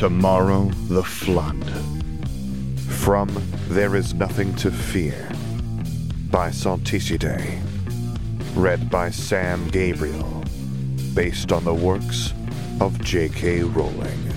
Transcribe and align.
Tomorrow 0.00 0.70
the 0.88 1.04
Flood. 1.04 1.62
From 2.88 3.28
There 3.68 3.94
Is 3.94 4.14
Nothing 4.14 4.54
to 4.54 4.70
Fear 4.70 5.28
by 6.30 6.48
Salticidae. 6.48 7.60
Read 8.54 8.88
by 8.88 9.10
Sam 9.10 9.68
Gabriel. 9.68 10.42
Based 11.12 11.52
on 11.52 11.64
the 11.64 11.74
works 11.74 12.32
of 12.80 12.98
J.K. 13.04 13.64
Rowling. 13.64 14.32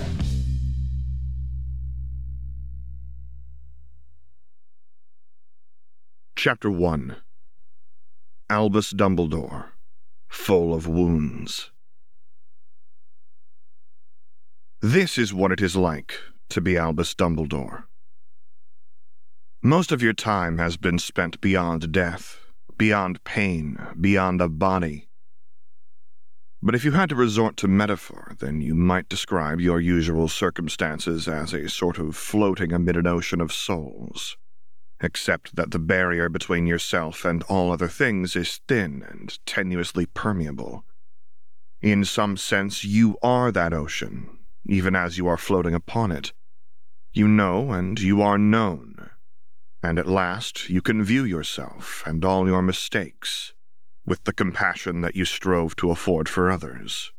Chapter 6.36 6.70
1 6.70 7.16
Albus 8.50 8.92
Dumbledore, 8.92 9.68
full 10.28 10.74
of 10.74 10.86
wounds. 10.86 11.70
This 14.86 15.16
is 15.16 15.32
what 15.32 15.50
it 15.50 15.62
is 15.62 15.76
like 15.76 16.12
to 16.50 16.60
be 16.60 16.76
Albus 16.76 17.14
Dumbledore. 17.14 17.84
Most 19.62 19.90
of 19.90 20.02
your 20.02 20.12
time 20.12 20.58
has 20.58 20.76
been 20.76 20.98
spent 20.98 21.40
beyond 21.40 21.90
death, 21.90 22.38
beyond 22.76 23.24
pain, 23.24 23.78
beyond 23.98 24.42
a 24.42 24.48
body. 24.50 25.08
But 26.60 26.74
if 26.74 26.84
you 26.84 26.90
had 26.90 27.08
to 27.08 27.14
resort 27.14 27.56
to 27.56 27.66
metaphor, 27.66 28.36
then 28.40 28.60
you 28.60 28.74
might 28.74 29.08
describe 29.08 29.58
your 29.58 29.80
usual 29.80 30.28
circumstances 30.28 31.26
as 31.26 31.54
a 31.54 31.70
sort 31.70 31.98
of 31.98 32.14
floating 32.14 32.70
amid 32.70 32.98
an 32.98 33.06
ocean 33.06 33.40
of 33.40 33.54
souls, 33.54 34.36
except 35.00 35.56
that 35.56 35.70
the 35.70 35.78
barrier 35.78 36.28
between 36.28 36.66
yourself 36.66 37.24
and 37.24 37.42
all 37.44 37.72
other 37.72 37.88
things 37.88 38.36
is 38.36 38.60
thin 38.68 39.02
and 39.08 39.38
tenuously 39.46 40.06
permeable. 40.12 40.84
In 41.80 42.04
some 42.04 42.36
sense, 42.36 42.84
you 42.84 43.16
are 43.22 43.50
that 43.50 43.72
ocean, 43.72 44.43
even 44.66 44.96
as 44.96 45.18
you 45.18 45.26
are 45.26 45.36
floating 45.36 45.74
upon 45.74 46.12
it. 46.12 46.32
You 47.12 47.28
know 47.28 47.70
and 47.72 48.00
you 48.00 48.22
are 48.22 48.38
known. 48.38 49.10
And 49.82 49.98
at 49.98 50.08
last 50.08 50.68
you 50.68 50.80
can 50.80 51.04
view 51.04 51.24
yourself 51.24 52.02
and 52.06 52.24
all 52.24 52.46
your 52.46 52.62
mistakes 52.62 53.52
with 54.06 54.24
the 54.24 54.32
compassion 54.32 55.00
that 55.02 55.16
you 55.16 55.24
strove 55.24 55.76
to 55.76 55.90
afford 55.90 56.28
for 56.28 56.50
others. 56.50 57.12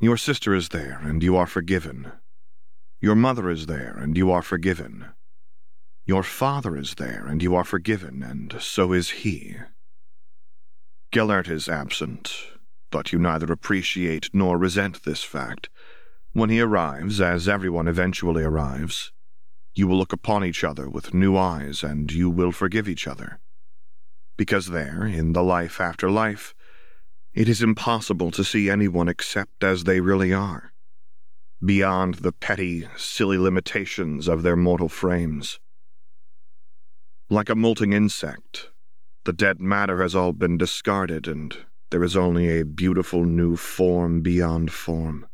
Your 0.00 0.16
sister 0.16 0.54
is 0.54 0.70
there 0.70 1.00
and 1.02 1.22
you 1.22 1.36
are 1.36 1.46
forgiven. 1.46 2.12
Your 3.00 3.14
mother 3.14 3.50
is 3.50 3.66
there 3.66 3.96
and 3.98 4.16
you 4.16 4.30
are 4.30 4.42
forgiven. 4.42 5.06
Your 6.04 6.24
father 6.24 6.76
is 6.76 6.96
there 6.96 7.26
and 7.26 7.42
you 7.42 7.54
are 7.54 7.64
forgiven, 7.64 8.24
and 8.24 8.56
so 8.60 8.92
is 8.92 9.10
he. 9.10 9.56
Gellert 11.12 11.48
is 11.48 11.68
absent, 11.68 12.34
but 12.92 13.10
you 13.10 13.18
neither 13.18 13.50
appreciate 13.50 14.30
nor 14.32 14.56
resent 14.56 15.02
this 15.02 15.24
fact. 15.24 15.68
When 16.32 16.50
he 16.50 16.60
arrives, 16.60 17.20
as 17.20 17.48
everyone 17.48 17.88
eventually 17.88 18.44
arrives, 18.44 19.10
you 19.74 19.88
will 19.88 19.96
look 19.96 20.12
upon 20.12 20.44
each 20.44 20.62
other 20.62 20.88
with 20.88 21.14
new 21.14 21.36
eyes 21.36 21.82
and 21.82 22.12
you 22.12 22.30
will 22.30 22.52
forgive 22.52 22.88
each 22.88 23.08
other. 23.08 23.40
Because 24.36 24.66
there, 24.66 25.04
in 25.04 25.32
the 25.32 25.42
life 25.42 25.80
after 25.80 26.10
life, 26.10 26.54
it 27.34 27.48
is 27.48 27.62
impossible 27.62 28.30
to 28.30 28.44
see 28.44 28.68
anyone 28.68 29.08
except 29.08 29.64
as 29.64 29.84
they 29.84 30.00
really 30.00 30.32
are, 30.32 30.72
beyond 31.64 32.16
the 32.16 32.32
petty, 32.32 32.86
silly 32.96 33.38
limitations 33.38 34.28
of 34.28 34.42
their 34.42 34.56
mortal 34.56 34.90
frames. 34.90 35.58
Like 37.30 37.48
a 37.48 37.54
molting 37.54 37.94
insect, 37.94 38.68
the 39.24 39.32
dead 39.32 39.60
matter 39.60 40.02
has 40.02 40.14
all 40.14 40.32
been 40.32 40.58
discarded 40.58 41.26
and 41.26 41.56
there 41.92 42.02
is 42.02 42.16
only 42.16 42.58
a 42.58 42.64
beautiful 42.64 43.26
new 43.26 43.54
form 43.54 44.22
beyond 44.22 44.72
form. 44.72 45.26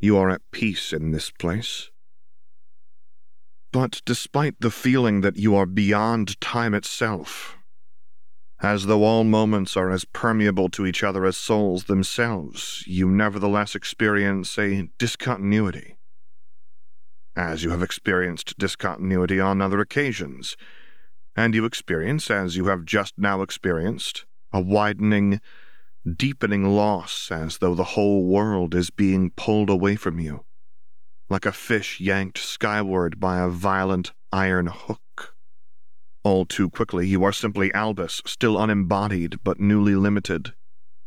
You 0.00 0.16
are 0.16 0.30
at 0.30 0.40
peace 0.50 0.94
in 0.94 1.10
this 1.10 1.30
place. 1.30 1.90
But 3.70 4.00
despite 4.06 4.54
the 4.60 4.70
feeling 4.70 5.20
that 5.20 5.36
you 5.36 5.54
are 5.54 5.66
beyond 5.66 6.40
time 6.40 6.72
itself, 6.72 7.58
as 8.60 8.86
though 8.86 9.04
all 9.04 9.24
moments 9.24 9.76
are 9.76 9.90
as 9.90 10.06
permeable 10.06 10.70
to 10.70 10.86
each 10.86 11.04
other 11.04 11.26
as 11.26 11.36
souls 11.36 11.84
themselves, 11.84 12.82
you 12.86 13.10
nevertheless 13.10 13.74
experience 13.74 14.58
a 14.58 14.88
discontinuity. 14.98 15.98
As 17.36 17.62
you 17.62 17.70
have 17.70 17.82
experienced 17.82 18.56
discontinuity 18.58 19.38
on 19.38 19.60
other 19.60 19.80
occasions, 19.80 20.56
and 21.36 21.54
you 21.54 21.66
experience, 21.66 22.30
as 22.30 22.56
you 22.56 22.68
have 22.68 22.86
just 22.86 23.14
now 23.18 23.42
experienced, 23.42 24.24
a 24.52 24.60
widening, 24.60 25.40
deepening 26.16 26.64
loss 26.64 27.30
as 27.30 27.58
though 27.58 27.74
the 27.74 27.92
whole 27.94 28.24
world 28.24 28.74
is 28.74 28.90
being 28.90 29.30
pulled 29.30 29.70
away 29.70 29.96
from 29.96 30.18
you, 30.18 30.44
like 31.28 31.46
a 31.46 31.52
fish 31.52 32.00
yanked 32.00 32.38
skyward 32.38 33.20
by 33.20 33.38
a 33.38 33.48
violent 33.48 34.12
iron 34.32 34.66
hook. 34.66 35.34
All 36.24 36.44
too 36.46 36.68
quickly, 36.68 37.06
you 37.06 37.24
are 37.24 37.32
simply 37.32 37.72
Albus, 37.72 38.22
still 38.26 38.60
unembodied 38.60 39.36
but 39.44 39.60
newly 39.60 39.94
limited, 39.94 40.54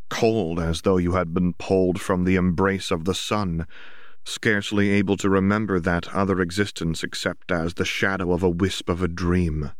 cold 0.09 0.59
as 0.59 0.81
though 0.81 0.97
you 0.97 1.13
had 1.13 1.33
been 1.33 1.53
pulled 1.53 1.99
from 1.99 2.23
the 2.23 2.35
embrace 2.35 2.91
of 2.91 3.05
the 3.05 3.15
sun, 3.15 3.65
scarcely 4.25 4.89
able 4.89 5.17
to 5.17 5.29
remember 5.29 5.79
that 5.79 6.07
other 6.13 6.41
existence 6.41 7.03
except 7.03 7.51
as 7.51 7.73
the 7.73 7.85
shadow 7.85 8.31
of 8.31 8.43
a 8.43 8.49
wisp 8.49 8.87
of 8.89 9.01
a 9.01 9.07
dream 9.07 9.71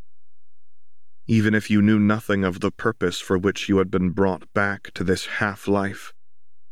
even 1.31 1.55
if 1.55 1.69
you 1.69 1.81
knew 1.81 1.97
nothing 1.97 2.43
of 2.43 2.59
the 2.59 2.69
purpose 2.69 3.21
for 3.21 3.37
which 3.37 3.69
you 3.69 3.77
had 3.77 3.89
been 3.89 4.09
brought 4.09 4.51
back 4.53 4.91
to 4.93 5.01
this 5.01 5.27
half 5.39 5.65
life. 5.65 6.11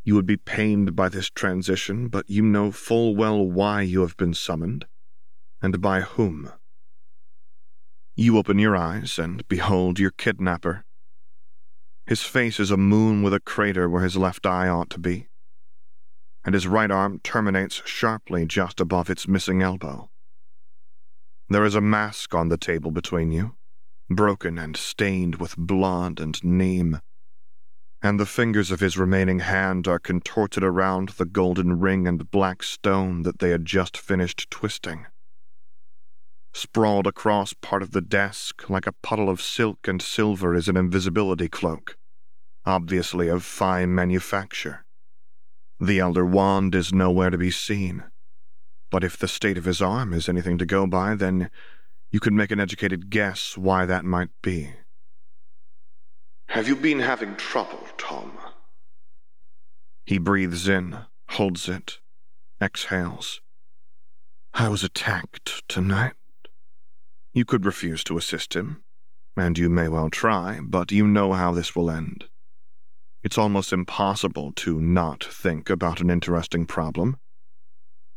You 0.03 0.15
would 0.15 0.25
be 0.25 0.35
pained 0.35 0.97
by 0.97 1.07
this 1.07 1.29
transition, 1.29 2.09
but 2.09 2.29
you 2.29 2.41
know 2.41 2.69
full 2.73 3.15
well 3.15 3.41
why 3.41 3.83
you 3.83 4.01
have 4.01 4.17
been 4.17 4.33
summoned, 4.33 4.85
and 5.61 5.79
by 5.79 6.01
whom. 6.01 6.51
You 8.17 8.37
open 8.37 8.59
your 8.59 8.75
eyes 8.75 9.17
and 9.17 9.47
behold 9.47 9.97
your 9.97 10.11
kidnapper. 10.11 10.83
His 12.05 12.23
face 12.23 12.59
is 12.59 12.69
a 12.69 12.75
moon 12.75 13.23
with 13.23 13.33
a 13.33 13.39
crater 13.39 13.89
where 13.89 14.03
his 14.03 14.17
left 14.17 14.45
eye 14.45 14.67
ought 14.67 14.89
to 14.89 14.99
be, 14.99 15.29
and 16.43 16.53
his 16.53 16.67
right 16.67 16.91
arm 16.91 17.21
terminates 17.23 17.81
sharply 17.85 18.45
just 18.45 18.81
above 18.81 19.09
its 19.09 19.25
missing 19.25 19.61
elbow. 19.61 20.09
There 21.47 21.63
is 21.63 21.75
a 21.75 21.81
mask 21.95 22.35
on 22.35 22.49
the 22.49 22.57
table 22.57 22.91
between 22.91 23.31
you, 23.31 23.55
broken 24.09 24.57
and 24.57 24.75
stained 24.75 25.35
with 25.35 25.57
blood 25.57 26.19
and 26.19 26.43
name, 26.43 26.99
and 28.01 28.19
the 28.19 28.25
fingers 28.25 28.71
of 28.71 28.79
his 28.79 28.97
remaining 28.97 29.39
hand 29.39 29.87
are 29.87 29.99
contorted 29.99 30.63
around 30.63 31.09
the 31.09 31.25
golden 31.25 31.79
ring 31.79 32.07
and 32.07 32.31
black 32.31 32.63
stone 32.63 33.23
that 33.23 33.39
they 33.39 33.49
had 33.49 33.65
just 33.65 33.97
finished 33.97 34.49
twisting. 34.49 35.05
Sprawled 36.53 37.05
across 37.05 37.53
part 37.53 37.83
of 37.83 37.91
the 37.91 38.01
desk 38.01 38.69
like 38.69 38.87
a 38.87 38.95
puddle 39.03 39.29
of 39.29 39.41
silk 39.41 39.87
and 39.87 40.01
silver 40.01 40.55
is 40.55 40.67
an 40.67 40.77
invisibility 40.77 41.47
cloak, 41.47 41.97
obviously 42.65 43.27
of 43.27 43.43
fine 43.43 43.93
manufacture. 43.93 44.85
The 45.79 45.99
elder 45.99 46.25
wand 46.25 46.73
is 46.73 46.91
nowhere 46.91 47.29
to 47.29 47.37
be 47.37 47.51
seen, 47.51 48.03
but 48.89 49.03
if 49.03 49.17
the 49.17 49.27
state 49.27 49.57
of 49.57 49.65
his 49.65 49.81
arm 49.81 50.13
is 50.13 50.27
anything 50.27 50.57
to 50.57 50.65
go 50.65 50.87
by, 50.87 51.15
then 51.15 51.49
you 52.11 52.19
could 52.19 52.33
make 52.33 52.51
an 52.51 52.59
educated 52.59 53.09
guess 53.09 53.57
why 53.57 53.85
that 53.85 54.03
might 54.03 54.29
be. 54.41 54.71
Have 56.49 56.67
you 56.67 56.75
been 56.75 56.99
having 56.99 57.35
trouble, 57.35 57.79
Tom? 57.97 58.31
He 60.05 60.17
breathes 60.17 60.67
in, 60.67 60.97
holds 61.29 61.69
it, 61.69 61.99
exhales. 62.59 63.41
I 64.53 64.67
was 64.69 64.83
attacked 64.83 65.67
tonight. 65.69 66.13
You 67.33 67.45
could 67.45 67.65
refuse 67.65 68.03
to 68.05 68.17
assist 68.17 68.55
him, 68.55 68.83
and 69.37 69.57
you 69.57 69.69
may 69.69 69.87
well 69.87 70.09
try, 70.09 70.59
but 70.63 70.91
you 70.91 71.05
know 71.05 71.33
how 71.33 71.51
this 71.51 71.75
will 71.75 71.91
end. 71.91 72.25
It's 73.21 73.37
almost 73.37 73.71
impossible 73.71 74.53
to 74.53 74.81
not 74.81 75.23
think 75.23 75.69
about 75.69 76.01
an 76.01 76.09
interesting 76.09 76.65
problem 76.65 77.17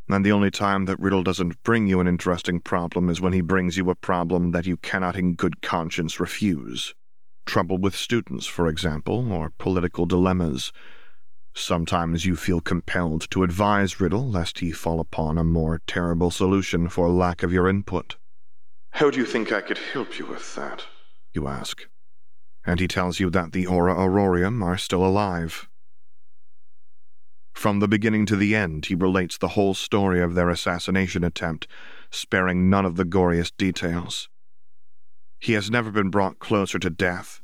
and 0.09 0.25
the 0.25 0.33
only 0.33 0.51
time 0.51 0.85
that 0.87 0.99
Riddle 0.99 1.23
doesn't 1.23 1.63
bring 1.63 1.87
you 1.87 2.01
an 2.01 2.09
interesting 2.09 2.61
problem 2.61 3.09
is 3.09 3.21
when 3.21 3.33
he 3.33 3.41
brings 3.41 3.77
you 3.77 3.89
a 3.91 3.95
problem 3.95 4.51
that 4.51 4.67
you 4.67 4.77
cannot 4.77 5.17
in 5.17 5.35
good 5.35 5.63
conscience 5.63 6.21
refuse. 6.21 6.95
Trouble 7.47 7.79
with 7.79 7.95
students, 7.95 8.47
for 8.47 8.69
example, 8.69 9.33
or 9.33 9.53
political 9.59 10.07
dilemmas. 10.07 10.73
Sometimes 11.55 12.25
you 12.25 12.37
feel 12.37 12.61
compelled 12.61 13.31
to 13.31 13.43
advise 13.43 14.01
Riddle 14.01 14.29
lest 14.29 14.61
he 14.61 14.73
fall 14.73 15.01
upon 15.01 15.39
a 15.39 15.45
more 15.45 15.81
terrible 15.87 16.31
solution 16.31 16.89
for 16.89 17.09
lack 17.09 17.43
of 17.43 17.53
your 17.53 17.69
input. 17.69 18.17
How 18.91 19.11
do 19.11 19.19
you 19.19 19.27
think 19.27 19.53
I 19.53 19.61
could 19.61 19.79
help 19.79 20.19
you 20.19 20.27
with 20.27 20.55
that? 20.55 20.85
You 21.33 21.49
ask. 21.49 21.87
And 22.65 22.79
he 22.79 22.89
tells 22.89 23.21
you 23.21 23.31
that 23.31 23.53
the 23.53 23.67
Aura 23.67 23.95
Aurorium 23.95 24.63
are 24.63 24.79
still 24.79 25.05
alive, 25.05 25.69
from 27.53 27.81
the 27.81 27.89
beginning 27.89 28.27
to 28.27 28.37
the 28.37 28.55
end, 28.55 28.87
he 28.87 28.95
relates 28.95 29.39
the 29.39 29.49
whole 29.49 29.75
story 29.75 30.21
of 30.21 30.35
their 30.35 30.49
assassination 30.49 31.23
attempt, 31.23 31.67
sparing 32.11 32.69
none 32.69 32.85
of 32.85 32.97
the 32.97 33.05
goriest 33.05 33.53
details. 33.57 34.29
He 35.39 35.53
has 35.53 35.71
never 35.71 35.91
been 35.91 36.11
brought 36.11 36.39
closer 36.39 36.79
to 36.79 36.91
death, 36.91 37.43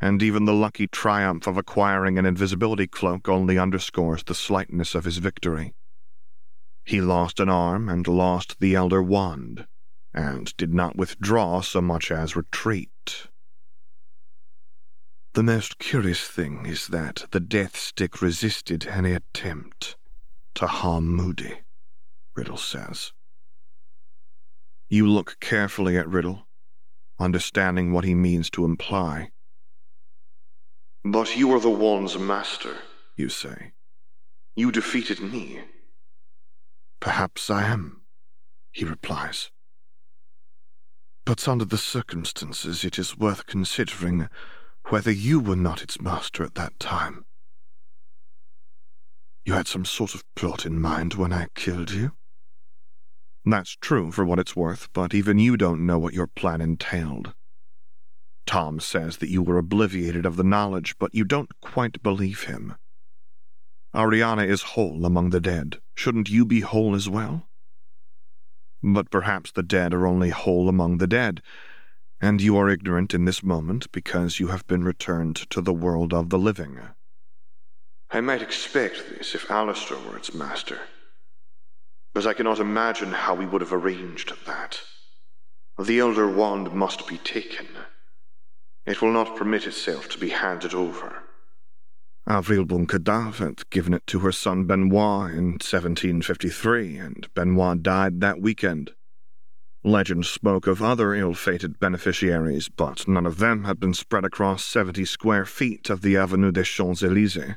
and 0.00 0.22
even 0.22 0.44
the 0.44 0.52
lucky 0.52 0.86
triumph 0.86 1.46
of 1.46 1.56
acquiring 1.56 2.18
an 2.18 2.26
invisibility 2.26 2.86
cloak 2.86 3.28
only 3.28 3.58
underscores 3.58 4.22
the 4.22 4.34
slightness 4.34 4.94
of 4.94 5.04
his 5.04 5.18
victory. 5.18 5.74
He 6.84 7.00
lost 7.00 7.40
an 7.40 7.48
arm 7.48 7.88
and 7.88 8.06
lost 8.06 8.60
the 8.60 8.74
Elder 8.74 9.02
Wand, 9.02 9.66
and 10.14 10.56
did 10.56 10.72
not 10.72 10.96
withdraw 10.96 11.60
so 11.60 11.80
much 11.80 12.10
as 12.10 12.36
retreat. 12.36 13.28
The 15.36 15.42
most 15.42 15.78
curious 15.78 16.26
thing 16.26 16.64
is 16.64 16.86
that 16.86 17.26
the 17.30 17.40
death 17.40 17.76
stick 17.76 18.22
resisted 18.22 18.86
any 18.86 19.12
attempt 19.12 19.94
to 20.54 20.66
harm 20.66 21.08
Moody, 21.08 21.58
Riddle 22.34 22.56
says. 22.56 23.12
You 24.88 25.06
look 25.06 25.36
carefully 25.38 25.98
at 25.98 26.08
Riddle, 26.08 26.46
understanding 27.18 27.92
what 27.92 28.06
he 28.06 28.14
means 28.14 28.48
to 28.52 28.64
imply. 28.64 29.28
But 31.04 31.36
you 31.36 31.52
are 31.52 31.60
the 31.60 31.68
Wand's 31.68 32.16
master, 32.16 32.74
you 33.14 33.28
say. 33.28 33.72
You 34.54 34.72
defeated 34.72 35.20
me. 35.20 35.60
Perhaps 36.98 37.50
I 37.50 37.64
am, 37.64 38.00
he 38.72 38.86
replies. 38.86 39.50
But 41.26 41.46
under 41.46 41.66
the 41.66 41.76
circumstances, 41.76 42.84
it 42.84 42.98
is 42.98 43.18
worth 43.18 43.44
considering 43.44 44.30
whether 44.88 45.10
you 45.10 45.40
were 45.40 45.56
not 45.56 45.82
its 45.82 46.00
master 46.00 46.44
at 46.44 46.54
that 46.54 46.78
time. 46.78 47.24
You 49.44 49.54
had 49.54 49.66
some 49.66 49.84
sort 49.84 50.14
of 50.14 50.24
plot 50.34 50.64
in 50.64 50.80
mind 50.80 51.14
when 51.14 51.32
I 51.32 51.48
killed 51.54 51.90
you? 51.90 52.12
That's 53.44 53.76
true 53.80 54.10
for 54.10 54.24
what 54.24 54.38
it's 54.38 54.56
worth, 54.56 54.88
but 54.92 55.14
even 55.14 55.38
you 55.38 55.56
don't 55.56 55.86
know 55.86 55.98
what 55.98 56.14
your 56.14 56.26
plan 56.26 56.60
entailed. 56.60 57.32
Tom 58.44 58.78
says 58.80 59.16
that 59.18 59.28
you 59.28 59.42
were 59.42 59.58
obliviated 59.58 60.24
of 60.24 60.36
the 60.36 60.44
knowledge, 60.44 60.96
but 60.98 61.14
you 61.14 61.24
don't 61.24 61.50
quite 61.60 62.02
believe 62.02 62.44
him. 62.44 62.74
Ariana 63.94 64.46
is 64.46 64.62
whole 64.62 65.04
among 65.04 65.30
the 65.30 65.40
dead. 65.40 65.78
Shouldn't 65.96 66.28
you 66.28 66.44
be 66.44 66.60
whole 66.60 66.94
as 66.94 67.08
well? 67.08 67.48
But 68.82 69.10
perhaps 69.10 69.50
the 69.50 69.62
dead 69.62 69.94
are 69.94 70.06
only 70.06 70.30
whole 70.30 70.68
among 70.68 70.98
the 70.98 71.06
dead, 71.06 71.40
and 72.20 72.40
you 72.40 72.56
are 72.56 72.68
ignorant 72.68 73.14
in 73.14 73.24
this 73.24 73.42
moment 73.42 73.90
because 73.92 74.40
you 74.40 74.48
have 74.48 74.66
been 74.66 74.84
returned 74.84 75.36
to 75.50 75.60
the 75.60 75.72
world 75.72 76.14
of 76.14 76.30
the 76.30 76.38
living. 76.38 76.80
I 78.10 78.20
might 78.20 78.42
expect 78.42 79.04
this 79.10 79.34
if 79.34 79.48
Alastor 79.48 80.02
were 80.06 80.16
its 80.16 80.32
master, 80.32 80.78
but 82.14 82.26
I 82.26 82.34
cannot 82.34 82.60
imagine 82.60 83.12
how 83.12 83.34
we 83.34 83.46
would 83.46 83.60
have 83.60 83.72
arranged 83.72 84.32
that. 84.46 84.80
The 85.78 85.98
Elder 85.98 86.30
Wand 86.30 86.72
must 86.72 87.06
be 87.06 87.18
taken. 87.18 87.66
It 88.86 89.02
will 89.02 89.12
not 89.12 89.36
permit 89.36 89.66
itself 89.66 90.08
to 90.10 90.18
be 90.18 90.30
handed 90.30 90.72
over. 90.72 91.22
Avril 92.26 92.64
Bunkadav 92.64 93.36
had 93.36 93.68
given 93.70 93.92
it 93.92 94.06
to 94.08 94.20
her 94.20 94.32
son 94.32 94.64
Benoit 94.64 95.30
in 95.30 95.58
1753, 95.58 96.96
and 96.96 97.28
Benoit 97.34 97.82
died 97.82 98.20
that 98.20 98.40
weekend. 98.40 98.92
Legend 99.86 100.26
spoke 100.26 100.66
of 100.66 100.82
other 100.82 101.14
ill 101.14 101.32
fated 101.32 101.78
beneficiaries, 101.78 102.68
but 102.68 103.06
none 103.06 103.24
of 103.24 103.38
them 103.38 103.62
had 103.62 103.78
been 103.78 103.94
spread 103.94 104.24
across 104.24 104.64
70 104.64 105.04
square 105.04 105.44
feet 105.44 105.88
of 105.88 106.02
the 106.02 106.16
Avenue 106.16 106.50
des 106.50 106.64
Champs 106.64 107.04
Elysees, 107.04 107.54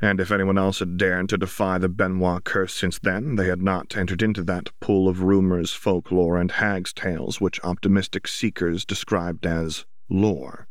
and 0.00 0.18
if 0.18 0.30
anyone 0.30 0.56
else 0.56 0.78
had 0.78 0.96
dared 0.96 1.28
to 1.28 1.36
defy 1.36 1.76
the 1.76 1.90
Benoit 1.90 2.42
curse 2.42 2.72
since 2.72 2.98
then, 2.98 3.36
they 3.36 3.48
had 3.48 3.60
not 3.60 3.94
entered 3.98 4.22
into 4.22 4.42
that 4.44 4.70
pool 4.80 5.10
of 5.10 5.20
rumors, 5.20 5.74
folklore, 5.74 6.38
and 6.38 6.52
hag's 6.52 6.94
tales 6.94 7.38
which 7.38 7.62
optimistic 7.62 8.26
seekers 8.26 8.86
described 8.86 9.44
as 9.44 9.84
lore. 10.08 10.68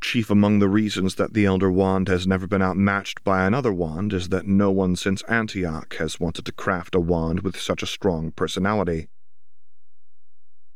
Chief 0.00 0.30
among 0.30 0.58
the 0.58 0.70
reasons 0.70 1.16
that 1.16 1.34
the 1.34 1.44
Elder 1.44 1.70
Wand 1.70 2.08
has 2.08 2.26
never 2.26 2.46
been 2.46 2.62
outmatched 2.62 3.22
by 3.24 3.44
another 3.44 3.74
wand 3.74 4.14
is 4.14 4.30
that 4.30 4.46
no 4.46 4.70
one 4.70 4.96
since 4.96 5.22
Antioch 5.24 5.94
has 5.98 6.18
wanted 6.18 6.46
to 6.46 6.52
craft 6.52 6.94
a 6.94 7.00
wand 7.00 7.40
with 7.40 7.60
such 7.60 7.82
a 7.82 7.86
strong 7.86 8.30
personality. 8.30 9.08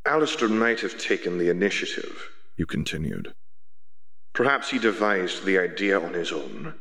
Alastor 0.07 0.51
might 0.51 0.81
have 0.81 0.99
taken 0.99 1.39
the 1.39 1.51
initiative, 1.51 2.31
you 2.57 2.67
continued. 2.67 3.35
Perhaps 4.33 4.71
he 4.71 4.79
devised 4.79 5.45
the 5.45 5.59
idea 5.59 6.01
on 6.01 6.15
his 6.15 6.33
own, 6.33 6.75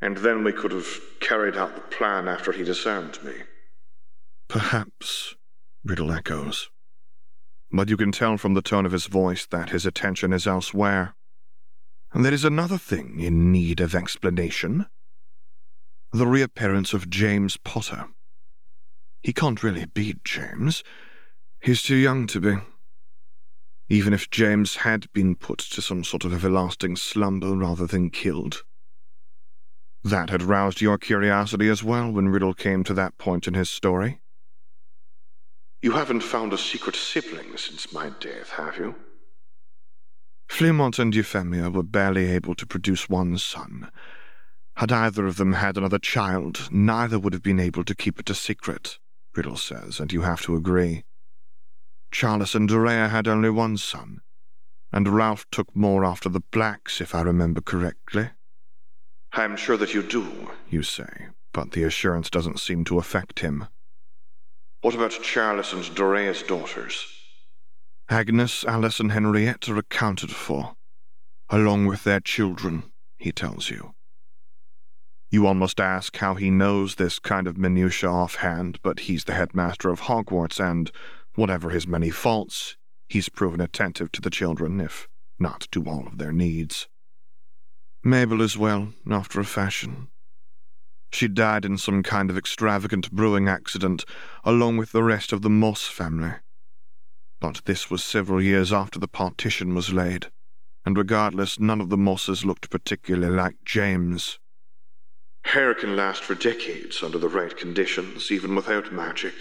and 0.00 0.18
then 0.18 0.44
we 0.44 0.52
could 0.52 0.72
have 0.72 1.00
carried 1.20 1.56
out 1.56 1.74
the 1.74 1.96
plan 1.96 2.28
after 2.28 2.52
he 2.52 2.64
disarmed 2.64 3.22
me. 3.22 3.34
Perhaps, 4.48 5.34
Riddle 5.84 6.12
echoes 6.12 6.68
but 7.72 7.88
you 7.88 7.96
can 7.96 8.12
tell 8.12 8.36
from 8.36 8.54
the 8.54 8.62
tone 8.62 8.84
of 8.84 8.92
his 8.92 9.06
voice 9.06 9.46
that 9.46 9.70
his 9.70 9.86
attention 9.86 10.32
is 10.32 10.46
elsewhere. 10.46 11.14
And 12.12 12.24
there 12.24 12.34
is 12.34 12.44
another 12.44 12.76
thing 12.76 13.20
in 13.20 13.50
need 13.50 13.80
of 13.80 13.94
explanation 13.94 14.86
the 16.14 16.26
reappearance 16.26 16.92
of 16.92 17.08
James 17.08 17.56
Potter. 17.56 18.04
He 19.22 19.32
can't 19.32 19.62
really 19.62 19.86
be 19.86 20.16
James. 20.24 20.84
He's 21.62 21.80
too 21.80 21.94
young 21.94 22.26
to 22.26 22.40
be. 22.40 22.56
Even 23.88 24.12
if 24.12 24.30
James 24.30 24.76
had 24.76 25.06
been 25.12 25.36
put 25.36 25.58
to 25.58 25.80
some 25.80 26.02
sort 26.02 26.24
of 26.24 26.34
everlasting 26.34 26.96
slumber 26.96 27.54
rather 27.54 27.86
than 27.86 28.10
killed. 28.10 28.64
That 30.02 30.30
had 30.30 30.42
roused 30.42 30.80
your 30.80 30.98
curiosity 30.98 31.68
as 31.68 31.84
well 31.84 32.10
when 32.10 32.30
Riddle 32.30 32.54
came 32.54 32.82
to 32.82 32.94
that 32.94 33.16
point 33.16 33.46
in 33.46 33.54
his 33.54 33.70
story. 33.70 34.20
You 35.80 35.92
haven't 35.92 36.22
found 36.22 36.52
a 36.52 36.58
secret 36.58 36.96
sibling 36.96 37.56
since 37.56 37.92
my 37.92 38.10
death, 38.18 38.50
have 38.50 38.76
you? 38.76 38.96
Fleamont 40.48 40.98
and 40.98 41.14
Euphemia 41.14 41.70
were 41.70 41.84
barely 41.84 42.26
able 42.26 42.56
to 42.56 42.66
produce 42.66 43.08
one 43.08 43.38
son. 43.38 43.88
Had 44.76 44.90
either 44.90 45.26
of 45.26 45.36
them 45.36 45.52
had 45.52 45.76
another 45.76 46.00
child, 46.00 46.68
neither 46.72 47.20
would 47.20 47.32
have 47.32 47.42
been 47.42 47.60
able 47.60 47.84
to 47.84 47.94
keep 47.94 48.18
it 48.18 48.30
a 48.30 48.34
secret, 48.34 48.98
Riddle 49.36 49.56
says, 49.56 50.00
and 50.00 50.12
you 50.12 50.22
have 50.22 50.42
to 50.42 50.56
agree. 50.56 51.04
Charles 52.12 52.54
and 52.54 52.68
Dorea 52.68 53.08
had 53.08 53.26
only 53.26 53.50
one 53.50 53.78
son, 53.78 54.20
and 54.92 55.08
Ralph 55.08 55.46
took 55.50 55.74
more 55.74 56.04
after 56.04 56.28
the 56.28 56.42
blacks, 56.52 57.00
if 57.00 57.14
I 57.14 57.22
remember 57.22 57.62
correctly. 57.62 58.30
I'm 59.32 59.56
sure 59.56 59.78
that 59.78 59.94
you 59.94 60.02
do, 60.02 60.50
you 60.68 60.82
say, 60.82 61.28
but 61.52 61.72
the 61.72 61.84
assurance 61.84 62.28
doesn't 62.28 62.60
seem 62.60 62.84
to 62.84 62.98
affect 62.98 63.40
him. 63.40 63.66
What 64.82 64.94
about 64.94 65.18
Charles 65.22 65.72
and 65.72 65.84
Dorea's 65.94 66.42
daughters? 66.42 67.06
Agnes, 68.10 68.62
Alice, 68.64 69.00
and 69.00 69.12
Henriette 69.12 69.70
are 69.70 69.78
accounted 69.78 70.32
for, 70.32 70.74
along 71.48 71.86
with 71.86 72.04
their 72.04 72.20
children, 72.20 72.82
he 73.16 73.32
tells 73.32 73.70
you. 73.70 73.94
You 75.30 75.46
almost 75.46 75.80
ask 75.80 76.14
how 76.18 76.34
he 76.34 76.50
knows 76.50 76.96
this 76.96 77.18
kind 77.18 77.46
of 77.46 77.56
minutiae 77.56 78.10
offhand, 78.10 78.80
but 78.82 79.00
he's 79.00 79.24
the 79.24 79.32
headmaster 79.32 79.88
of 79.88 80.02
Hogwarts, 80.02 80.60
and, 80.60 80.90
whatever 81.34 81.70
his 81.70 81.86
many 81.86 82.10
faults, 82.10 82.76
he's 83.08 83.28
proven 83.28 83.60
attentive 83.60 84.12
to 84.12 84.20
the 84.20 84.30
children, 84.30 84.80
if 84.80 85.08
not 85.38 85.68
to 85.72 85.84
all 85.84 86.06
of 86.06 86.18
their 86.18 86.32
needs. 86.32 86.88
Mabel 88.04 88.42
as 88.42 88.56
well, 88.56 88.94
after 89.10 89.40
a 89.40 89.44
fashion. 89.44 90.08
She 91.12 91.28
died 91.28 91.64
in 91.64 91.76
some 91.78 92.02
kind 92.02 92.30
of 92.30 92.38
extravagant 92.38 93.12
brewing 93.12 93.48
accident, 93.48 94.04
along 94.44 94.78
with 94.78 94.92
the 94.92 95.02
rest 95.02 95.32
of 95.32 95.42
the 95.42 95.50
Moss 95.50 95.86
family. 95.86 96.32
But 97.38 97.62
this 97.64 97.90
was 97.90 98.02
several 98.02 98.40
years 98.40 98.72
after 98.72 98.98
the 98.98 99.08
partition 99.08 99.74
was 99.74 99.92
laid, 99.92 100.30
and 100.86 100.96
regardless, 100.96 101.60
none 101.60 101.80
of 101.80 101.90
the 101.90 101.96
Mosses 101.96 102.44
looked 102.44 102.70
particularly 102.70 103.34
like 103.34 103.56
James. 103.64 104.38
Hair 105.44 105.74
can 105.74 105.96
last 105.96 106.22
for 106.22 106.34
decades 106.34 107.02
under 107.02 107.18
the 107.18 107.28
right 107.28 107.56
conditions, 107.56 108.30
even 108.30 108.54
without 108.54 108.92
magic. 108.92 109.34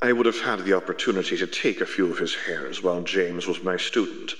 I 0.00 0.12
would 0.12 0.26
have 0.26 0.40
had 0.40 0.60
the 0.60 0.74
opportunity 0.74 1.36
to 1.36 1.46
take 1.46 1.80
a 1.80 1.86
few 1.86 2.10
of 2.10 2.18
his 2.18 2.34
hairs 2.34 2.82
while 2.82 3.02
James 3.02 3.46
was 3.46 3.62
my 3.62 3.76
student, 3.76 4.34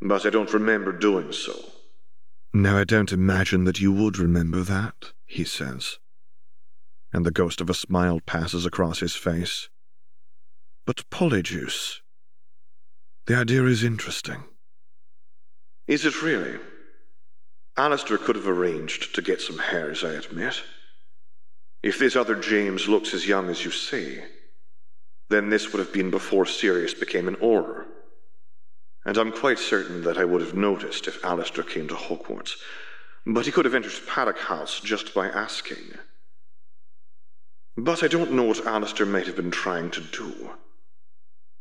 but 0.00 0.26
I 0.26 0.30
don't 0.30 0.52
remember 0.52 0.92
doing 0.92 1.32
so. 1.32 1.58
Now, 2.52 2.76
I 2.76 2.84
don't 2.84 3.12
imagine 3.12 3.64
that 3.64 3.80
you 3.80 3.90
would 3.92 4.18
remember 4.18 4.60
that 4.60 5.12
he 5.24 5.44
says. 5.44 5.98
And 7.10 7.24
the 7.24 7.30
ghost 7.30 7.62
of 7.62 7.70
a 7.70 7.74
smile 7.74 8.20
passes 8.20 8.66
across 8.66 9.00
his 9.00 9.16
face. 9.16 9.70
But 10.84 11.08
polyjuice. 11.10 12.00
The 13.26 13.36
idea 13.36 13.64
is 13.64 13.82
interesting. 13.82 14.44
Is 15.86 16.04
it 16.04 16.22
really? 16.22 16.58
Alastor 17.78 18.18
could 18.18 18.36
have 18.36 18.48
arranged 18.48 19.14
to 19.14 19.22
get 19.22 19.40
some 19.40 19.58
hairs, 19.58 20.04
I 20.04 20.12
admit. 20.12 20.62
If 21.82 21.98
this 21.98 22.16
other 22.16 22.34
James 22.34 22.86
looks 22.86 23.14
as 23.14 23.26
young 23.26 23.48
as 23.48 23.64
you 23.64 23.70
say, 23.70 24.24
then 25.32 25.48
this 25.48 25.72
would 25.72 25.78
have 25.78 25.92
been 25.92 26.10
before 26.10 26.46
Sirius 26.46 26.94
became 26.94 27.28
an 27.28 27.36
Auror. 27.36 27.86
And 29.04 29.16
I'm 29.16 29.32
quite 29.32 29.58
certain 29.58 30.04
that 30.04 30.18
I 30.18 30.24
would 30.24 30.40
have 30.40 30.54
noticed 30.54 31.08
if 31.08 31.20
Alastor 31.22 31.68
came 31.68 31.88
to 31.88 31.94
Hogwarts 31.94 32.54
but 33.26 33.46
he 33.46 33.52
could 33.52 33.64
have 33.64 33.74
entered 33.74 33.92
Paddock 34.06 34.38
House 34.38 34.80
just 34.80 35.14
by 35.14 35.28
asking. 35.28 35.94
But 37.76 38.02
I 38.02 38.08
don't 38.08 38.32
know 38.32 38.44
what 38.44 38.58
Alastor 38.58 39.06
might 39.06 39.26
have 39.26 39.36
been 39.36 39.50
trying 39.50 39.90
to 39.92 40.00
do. 40.00 40.50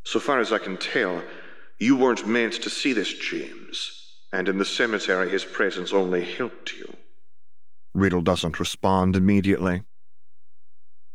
So 0.03 0.19
far 0.19 0.39
as 0.39 0.51
I 0.51 0.57
can 0.57 0.77
tell, 0.77 1.21
you 1.79 1.95
weren't 1.95 2.27
meant 2.27 2.53
to 2.53 2.69
see 2.69 2.93
this, 2.93 3.13
James, 3.13 3.91
and 4.33 4.49
in 4.49 4.57
the 4.57 4.65
cemetery 4.65 5.29
his 5.29 5.45
presence 5.45 5.93
only 5.93 6.23
helped 6.23 6.73
you. 6.73 6.91
Riddle 7.93 8.21
doesn't 8.21 8.59
respond 8.59 9.15
immediately. 9.15 9.83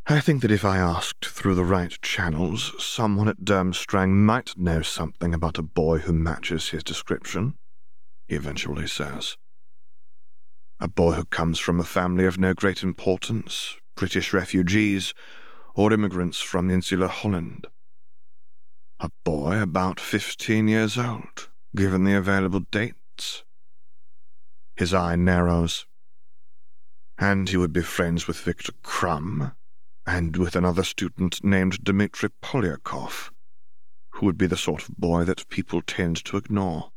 I 0.08 0.20
think 0.20 0.42
that 0.42 0.52
if 0.52 0.64
I 0.64 0.78
asked 0.78 1.26
through 1.26 1.56
the 1.56 1.64
right 1.64 1.90
channels, 2.00 2.72
someone 2.78 3.26
at 3.26 3.44
Durmstrang 3.44 4.10
might 4.10 4.56
know 4.56 4.80
something 4.80 5.34
about 5.34 5.58
a 5.58 5.62
boy 5.62 5.98
who 5.98 6.12
matches 6.12 6.68
his 6.68 6.84
description, 6.84 7.54
he 8.28 8.36
eventually 8.36 8.86
says. 8.86 9.36
A 10.78 10.86
boy 10.86 11.14
who 11.14 11.24
comes 11.24 11.58
from 11.58 11.80
a 11.80 11.84
family 11.84 12.24
of 12.24 12.38
no 12.38 12.54
great 12.54 12.84
importance, 12.84 13.74
British 13.96 14.32
refugees, 14.32 15.12
or 15.74 15.92
immigrants 15.92 16.40
from 16.40 16.70
insular 16.70 17.08
Holland. 17.08 17.66
A 19.00 19.10
boy 19.24 19.60
about 19.60 19.98
fifteen 19.98 20.68
years 20.68 20.96
old, 20.96 21.50
given 21.74 22.04
the 22.04 22.14
available 22.14 22.60
dates. 22.70 23.42
His 24.76 24.94
eye 24.94 25.16
narrows. 25.16 25.84
And 27.18 27.48
he 27.48 27.56
would 27.56 27.72
be 27.72 27.82
friends 27.82 28.28
with 28.28 28.38
Viktor 28.38 28.72
Krum, 28.84 29.56
and 30.06 30.36
with 30.36 30.54
another 30.54 30.84
student 30.84 31.42
named 31.42 31.82
Dmitri 31.82 32.30
Polyakov, 32.42 33.30
who 34.10 34.26
would 34.26 34.38
be 34.38 34.46
the 34.46 34.56
sort 34.56 34.88
of 34.88 34.96
boy 34.96 35.24
that 35.24 35.48
people 35.48 35.82
tend 35.82 36.24
to 36.24 36.36
ignore. 36.36 36.90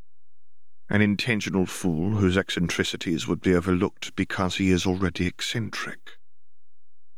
An 0.89 1.01
intentional 1.01 1.65
fool 1.65 2.17
whose 2.17 2.37
eccentricities 2.37 3.27
would 3.27 3.41
be 3.41 3.53
overlooked 3.53 4.15
because 4.15 4.55
he 4.55 4.71
is 4.71 4.85
already 4.85 5.27
eccentric. 5.27 6.11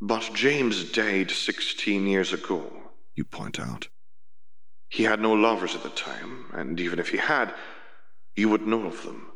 But 0.00 0.30
James 0.34 0.90
died 0.90 1.30
sixteen 1.30 2.06
years 2.06 2.32
ago, 2.32 2.70
you 3.14 3.24
point 3.24 3.60
out. 3.60 3.88
He 4.88 5.04
had 5.04 5.20
no 5.20 5.32
lovers 5.32 5.74
at 5.74 5.82
the 5.82 5.90
time, 5.90 6.46
and 6.52 6.78
even 6.80 6.98
if 6.98 7.10
he 7.10 7.18
had, 7.18 7.54
you 8.34 8.48
would 8.48 8.66
know 8.66 8.86
of 8.86 9.04
them. 9.04 9.28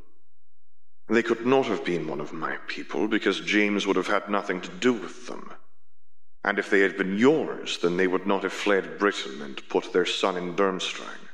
They 1.08 1.22
could 1.22 1.46
not 1.46 1.66
have 1.66 1.84
been 1.84 2.08
one 2.08 2.20
of 2.20 2.32
my 2.32 2.56
people, 2.66 3.08
because 3.08 3.40
James 3.40 3.86
would 3.86 3.96
have 3.96 4.08
had 4.08 4.28
nothing 4.28 4.60
to 4.62 4.70
do 4.70 4.92
with 4.92 5.28
them. 5.28 5.52
And 6.46 6.60
if 6.60 6.70
they 6.70 6.80
had 6.80 6.96
been 6.96 7.18
yours, 7.18 7.78
then 7.78 7.96
they 7.96 8.06
would 8.06 8.24
not 8.24 8.44
have 8.44 8.52
fled 8.52 8.98
Britain 8.98 9.42
and 9.42 9.68
put 9.68 9.92
their 9.92 10.06
son 10.06 10.36
in 10.36 10.54
Durmstrang. 10.54 11.28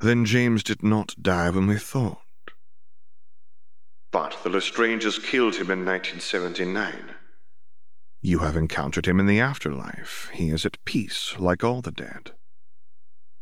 Then 0.00 0.24
James 0.24 0.64
did 0.64 0.82
not 0.82 1.14
die 1.20 1.50
when 1.50 1.66
we 1.66 1.76
thought. 1.76 2.18
But 4.10 4.38
the 4.42 4.50
Lestranges 4.50 5.22
killed 5.22 5.56
him 5.56 5.70
in 5.70 5.84
1979. 5.84 7.14
You 8.22 8.38
have 8.38 8.56
encountered 8.56 9.06
him 9.06 9.20
in 9.20 9.26
the 9.26 9.40
afterlife. 9.40 10.30
He 10.32 10.48
is 10.48 10.64
at 10.64 10.82
peace, 10.86 11.34
like 11.38 11.62
all 11.62 11.82
the 11.82 11.92
dead. 11.92 12.32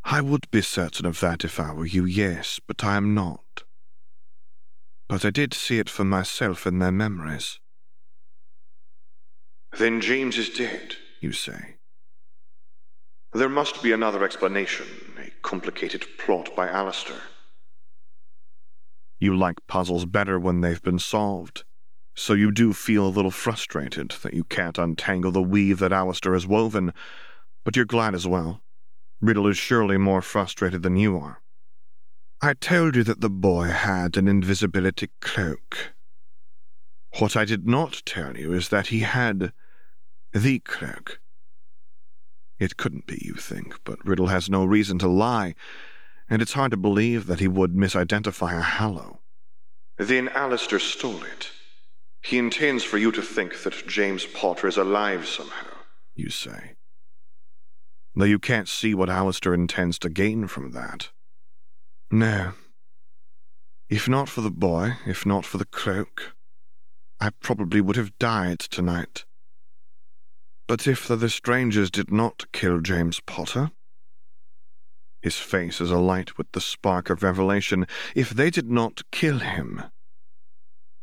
I 0.03 0.21
would 0.21 0.51
be 0.51 0.63
certain 0.63 1.07
of 1.07 1.21
that 1.21 1.45
if 1.45 1.61
I 1.61 1.73
were 1.73 1.87
you, 1.87 2.05
yes, 2.05 2.61
but 2.67 2.83
I 2.83 2.97
am 2.97 3.15
not. 3.15 3.63
But 5.09 5.25
I 5.25 5.31
did 5.31 5.55
see 5.55 5.79
it 5.79 5.91
for 5.91 6.05
myself 6.05 6.67
in 6.67 6.79
their 6.79 6.93
memories. 6.93 7.61
Then 9.79 10.01
James 10.01 10.37
is 10.37 10.51
dead, 10.51 10.97
you 11.21 11.33
say. 11.33 11.77
There 13.33 13.49
must 13.49 13.83
be 13.83 13.93
another 13.93 14.25
explanation, 14.25 14.87
a 15.19 15.31
complicated 15.43 16.05
plot 16.19 16.55
by 16.57 16.67
Alastor. 16.67 17.21
You 19.21 19.37
like 19.37 19.67
puzzles 19.69 20.07
better 20.07 20.39
when 20.39 20.61
they've 20.61 20.83
been 20.83 20.99
solved, 20.99 21.65
so 22.17 22.33
you 22.33 22.51
do 22.51 22.73
feel 22.73 23.07
a 23.07 23.09
little 23.09 23.31
frustrated 23.31 24.11
that 24.23 24.35
you 24.35 24.45
can't 24.45 24.79
untangle 24.79 25.31
the 25.31 25.43
weave 25.43 25.79
that 25.79 25.93
Alastor 25.93 26.33
has 26.33 26.47
woven, 26.47 26.93
but 27.65 27.77
you're 27.77 27.85
glad 27.85 28.15
as 28.15 28.27
well. 28.27 28.63
Riddle 29.21 29.47
is 29.47 29.59
surely 29.59 29.99
more 29.99 30.23
frustrated 30.23 30.83
than 30.83 30.97
you 30.97 31.17
are. 31.19 31.43
I 32.41 32.55
told 32.55 32.97
you 32.97 33.05
that 33.05 33.21
the 33.21 33.31
boy 33.31 33.65
had 33.69 34.17
an 34.17 34.27
invisibility 34.27 35.11
cloak. 35.21 35.93
What 37.19 37.37
I 37.37 37.45
did 37.45 37.67
not 37.67 38.03
tell 38.07 38.37
you 38.37 38.53
is 38.53 38.69
that 38.69 38.89
he 38.89 39.01
had 39.01 39.53
the 40.33 40.61
cloak. 40.61 41.21
It 42.59 42.77
couldn't 42.77 43.07
be, 43.07 43.21
you 43.25 43.35
think, 43.35 43.83
but 43.85 44.05
Riddle 44.05 44.29
has 44.29 44.49
no 44.49 44.65
reason 44.65 44.99
to 44.99 45.09
lie, 45.09 45.55
and 46.29 46.41
it's 46.41 46.53
hard 46.53 46.71
to 46.71 46.77
believe 46.77 47.27
that 47.27 47.41
he 47.41 47.49
would 47.49 47.75
misidentify 47.75 48.57
a 48.59 48.63
hallow. 48.63 49.21
Then 49.97 50.29
Alastor 50.29 50.81
stole 50.81 51.23
it. 51.25 51.51
He 52.23 52.39
intends 52.39 52.85
for 52.85 52.99
you 52.99 53.11
to 53.13 53.23
think 53.23 53.63
that 53.63 53.87
James 53.87 54.27
Potter 54.27 54.69
is 54.69 54.77
alive 54.77 55.27
somehow, 55.27 55.75
you 56.15 56.31
say. 56.31 56.75
Though 58.15 58.25
you 58.25 58.39
can't 58.39 58.69
see 58.69 58.95
what 58.95 59.09
Alastor 59.09 59.55
intends 59.55 59.99
to 60.01 60.11
gain 60.11 60.47
from 60.47 60.73
that. 60.73 61.11
No. 62.11 62.53
If 63.89 64.09
not 64.09 64.29
for 64.29 64.43
the 64.43 64.51
boy, 64.51 64.97
if 65.07 65.25
not 65.25 65.45
for 65.45 65.59
the 65.59 65.65
cloak, 65.65 66.35
I 67.21 67.31
probably 67.41 67.81
would 67.81 67.97
have 67.97 68.19
died 68.19 68.61
tonight. 68.61 69.25
But 70.67 70.87
if 70.87 71.09
Lestranges 71.09 71.91
did 71.91 72.11
not 72.11 72.51
kill 72.53 72.81
James 72.81 73.21
Potter, 73.21 73.73
his 75.21 75.37
face 75.37 75.81
is 75.81 75.91
alight 75.91 76.39
with 76.39 76.51
the 76.53 76.61
spark 76.61 77.11
of 77.11 77.23
revelation. 77.23 77.87
If 78.15 78.31
they 78.31 78.51
did 78.51 78.71
not 78.71 79.03
kill 79.13 79.41
him, 79.41 79.83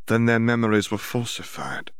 then 0.07 0.25
their 0.25 0.39
memories 0.39 0.89
were 0.89 0.97
falsified. 0.97 1.91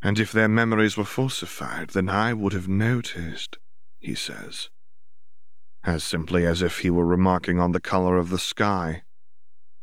And 0.00 0.18
if 0.18 0.32
their 0.32 0.48
memories 0.48 0.96
were 0.96 1.04
falsified, 1.04 1.90
then 1.90 2.08
I 2.08 2.32
would 2.32 2.52
have 2.52 2.68
noticed, 2.68 3.58
he 3.98 4.14
says, 4.14 4.70
as 5.84 6.02
simply 6.02 6.46
as 6.46 6.62
if 6.62 6.78
he 6.78 6.90
were 6.90 7.06
remarking 7.06 7.58
on 7.58 7.72
the 7.72 7.80
color 7.80 8.16
of 8.16 8.30
the 8.30 8.38
sky. 8.38 9.02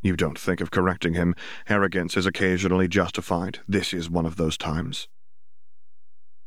You 0.04 0.18
don't 0.18 0.38
think 0.38 0.60
of 0.60 0.70
correcting 0.70 1.14
him. 1.14 1.34
Arrogance 1.70 2.18
is 2.18 2.26
occasionally 2.26 2.90
justified. 2.90 3.60
This 3.68 3.94
is 3.94 4.10
one 4.10 4.26
of 4.26 4.36
those 4.36 4.58
times. 4.58 5.08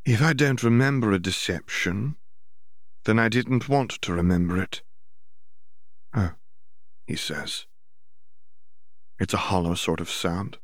If 0.04 0.22
I 0.22 0.34
don't 0.34 0.62
remember 0.62 1.10
a 1.10 1.18
deception, 1.18 2.16
then 3.06 3.18
I 3.18 3.30
didn't 3.30 3.68
want 3.68 3.90
to 4.02 4.12
remember 4.12 4.60
it. 4.60 4.82
Oh, 6.14 6.32
he 7.06 7.16
says. 7.16 7.64
It's 9.18 9.34
a 9.34 9.48
hollow 9.48 9.74
sort 9.74 10.00
of 10.00 10.10
sound. 10.10 10.58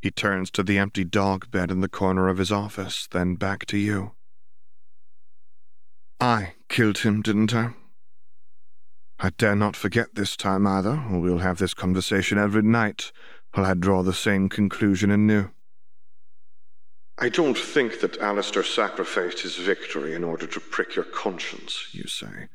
He 0.00 0.10
turns 0.10 0.50
to 0.52 0.62
the 0.62 0.78
empty 0.78 1.04
dog 1.04 1.50
bed 1.50 1.70
in 1.70 1.82
the 1.82 1.88
corner 1.88 2.28
of 2.28 2.38
his 2.38 2.50
office, 2.50 3.06
then 3.10 3.34
back 3.34 3.66
to 3.66 3.76
you. 3.76 4.12
I 6.18 6.54
killed 6.68 6.98
him, 6.98 7.20
didn't 7.20 7.54
I? 7.54 7.74
I 9.24 9.30
dare 9.30 9.54
not 9.54 9.76
forget 9.76 10.16
this 10.16 10.36
time 10.36 10.66
either, 10.66 11.04
or 11.08 11.20
we'll 11.20 11.38
have 11.38 11.58
this 11.58 11.74
conversation 11.74 12.38
every 12.38 12.62
night 12.62 13.12
while 13.54 13.64
I 13.64 13.74
draw 13.74 14.02
the 14.02 14.12
same 14.12 14.48
conclusion 14.48 15.12
anew. 15.12 15.50
I 17.18 17.28
don't 17.28 17.56
think 17.56 18.00
that 18.00 18.18
Alastor 18.18 18.64
sacrificed 18.64 19.38
his 19.40 19.54
victory 19.58 20.12
in 20.12 20.24
order 20.24 20.48
to 20.48 20.58
prick 20.58 20.96
your 20.96 21.04
conscience, 21.04 21.86
you 21.92 22.08
say. 22.08 22.48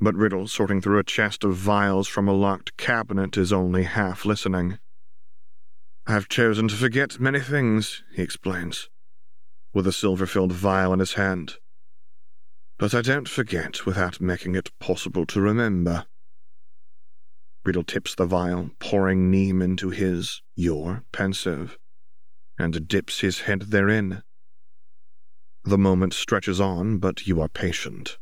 But 0.00 0.14
Riddle, 0.14 0.48
sorting 0.48 0.80
through 0.80 1.00
a 1.00 1.04
chest 1.04 1.44
of 1.44 1.54
vials 1.54 2.08
from 2.08 2.28
a 2.28 2.32
locked 2.32 2.78
cabinet, 2.78 3.36
is 3.36 3.52
only 3.52 3.82
half 3.82 4.24
listening. 4.24 4.78
I've 6.06 6.30
chosen 6.30 6.68
to 6.68 6.76
forget 6.76 7.20
many 7.20 7.40
things, 7.40 8.02
he 8.14 8.22
explains, 8.22 8.88
with 9.74 9.86
a 9.86 9.92
silver 9.92 10.24
filled 10.24 10.52
vial 10.52 10.94
in 10.94 11.00
his 11.00 11.12
hand. 11.14 11.56
But 12.78 12.94
I 12.94 13.02
don't 13.02 13.28
forget 13.28 13.84
without 13.84 14.20
making 14.20 14.54
it 14.54 14.70
possible 14.78 15.26
to 15.26 15.40
remember. 15.40 16.06
Riddle 17.64 17.84
tips 17.84 18.14
the 18.14 18.24
vial, 18.24 18.70
pouring 18.78 19.30
Neem 19.30 19.60
into 19.60 19.90
his, 19.90 20.42
your, 20.54 21.02
pensieve 21.12 21.76
and 22.58 22.88
dips 22.88 23.20
his 23.20 23.40
head 23.42 23.62
therein. 23.70 24.22
The 25.64 25.78
moment 25.78 26.12
stretches 26.12 26.60
on, 26.60 26.98
but 26.98 27.26
you 27.26 27.40
are 27.40 27.48
patient. 27.48 28.18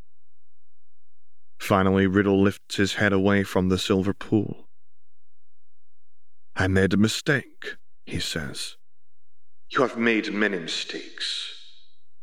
Finally, 1.58 2.06
Riddle 2.06 2.42
lifts 2.42 2.76
his 2.76 2.94
head 2.94 3.12
away 3.12 3.42
from 3.44 3.68
the 3.68 3.78
silver 3.78 4.12
pool. 4.12 4.68
I 6.54 6.68
made 6.68 6.92
a 6.92 6.98
mistake, 6.98 7.76
he 8.04 8.20
says. 8.20 8.76
You 9.70 9.82
have 9.82 9.96
made 9.96 10.32
many 10.32 10.58
mistakes. 10.58 11.55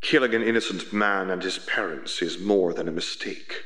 Killing 0.03 0.35
an 0.35 0.43
innocent 0.43 0.93
man 0.93 1.31
and 1.31 1.41
his 1.41 1.57
parents 1.57 2.21
is 2.21 2.39
more 2.39 2.73
than 2.73 2.87
a 2.87 2.91
mistake. 2.91 3.63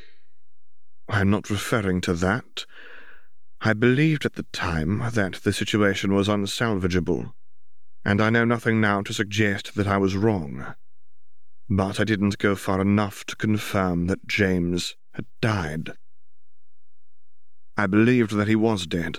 I'm 1.10 1.29
not 1.29 1.50
referring 1.50 2.00
to 2.01 2.13
that. 2.13 2.65
I 3.60 3.74
believed 3.74 4.24
at 4.24 4.36
the 4.36 4.46
time 4.53 5.00
that 5.13 5.41
the 5.44 5.51
situation 5.51 6.13
was 6.13 6.29
unsalvageable 6.29 7.34
and 8.08 8.22
I 8.22 8.29
know 8.29 8.46
nothing 8.46 8.79
now 8.79 9.01
to 9.01 9.13
suggest 9.13 9.75
that 9.75 9.86
I 9.86 9.98
was 9.98 10.15
wrong. 10.15 10.75
But 11.70 12.00
I 12.00 12.06
didn't 12.06 12.38
go 12.38 12.56
far 12.56 12.79
enough 12.79 13.25
to 13.25 13.36
confirm 13.36 14.08
that 14.08 14.25
James 14.25 14.96
had 15.15 15.25
died. 15.41 15.91
I 17.75 17.86
believed 17.86 18.32
that 18.32 18.48
he 18.48 18.56
was 18.56 18.88
dead. 18.88 19.17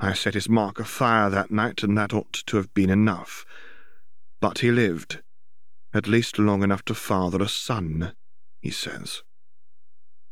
I 0.00 0.14
set 0.14 0.32
his 0.32 0.48
mark 0.48 0.80
afire 0.80 1.28
that 1.28 1.50
night, 1.50 1.82
and 1.82 1.96
that 1.98 2.14
ought 2.14 2.32
to 2.46 2.56
have 2.56 2.72
been 2.72 2.88
enough. 2.88 3.44
But 4.40 4.60
he 4.60 4.70
lived, 4.70 5.20
at 5.94 6.06
least 6.06 6.38
long 6.38 6.62
enough 6.62 6.84
to 6.86 6.94
father 6.94 7.42
a 7.42 7.48
son, 7.48 8.14
he 8.60 8.70
says. 8.70 9.22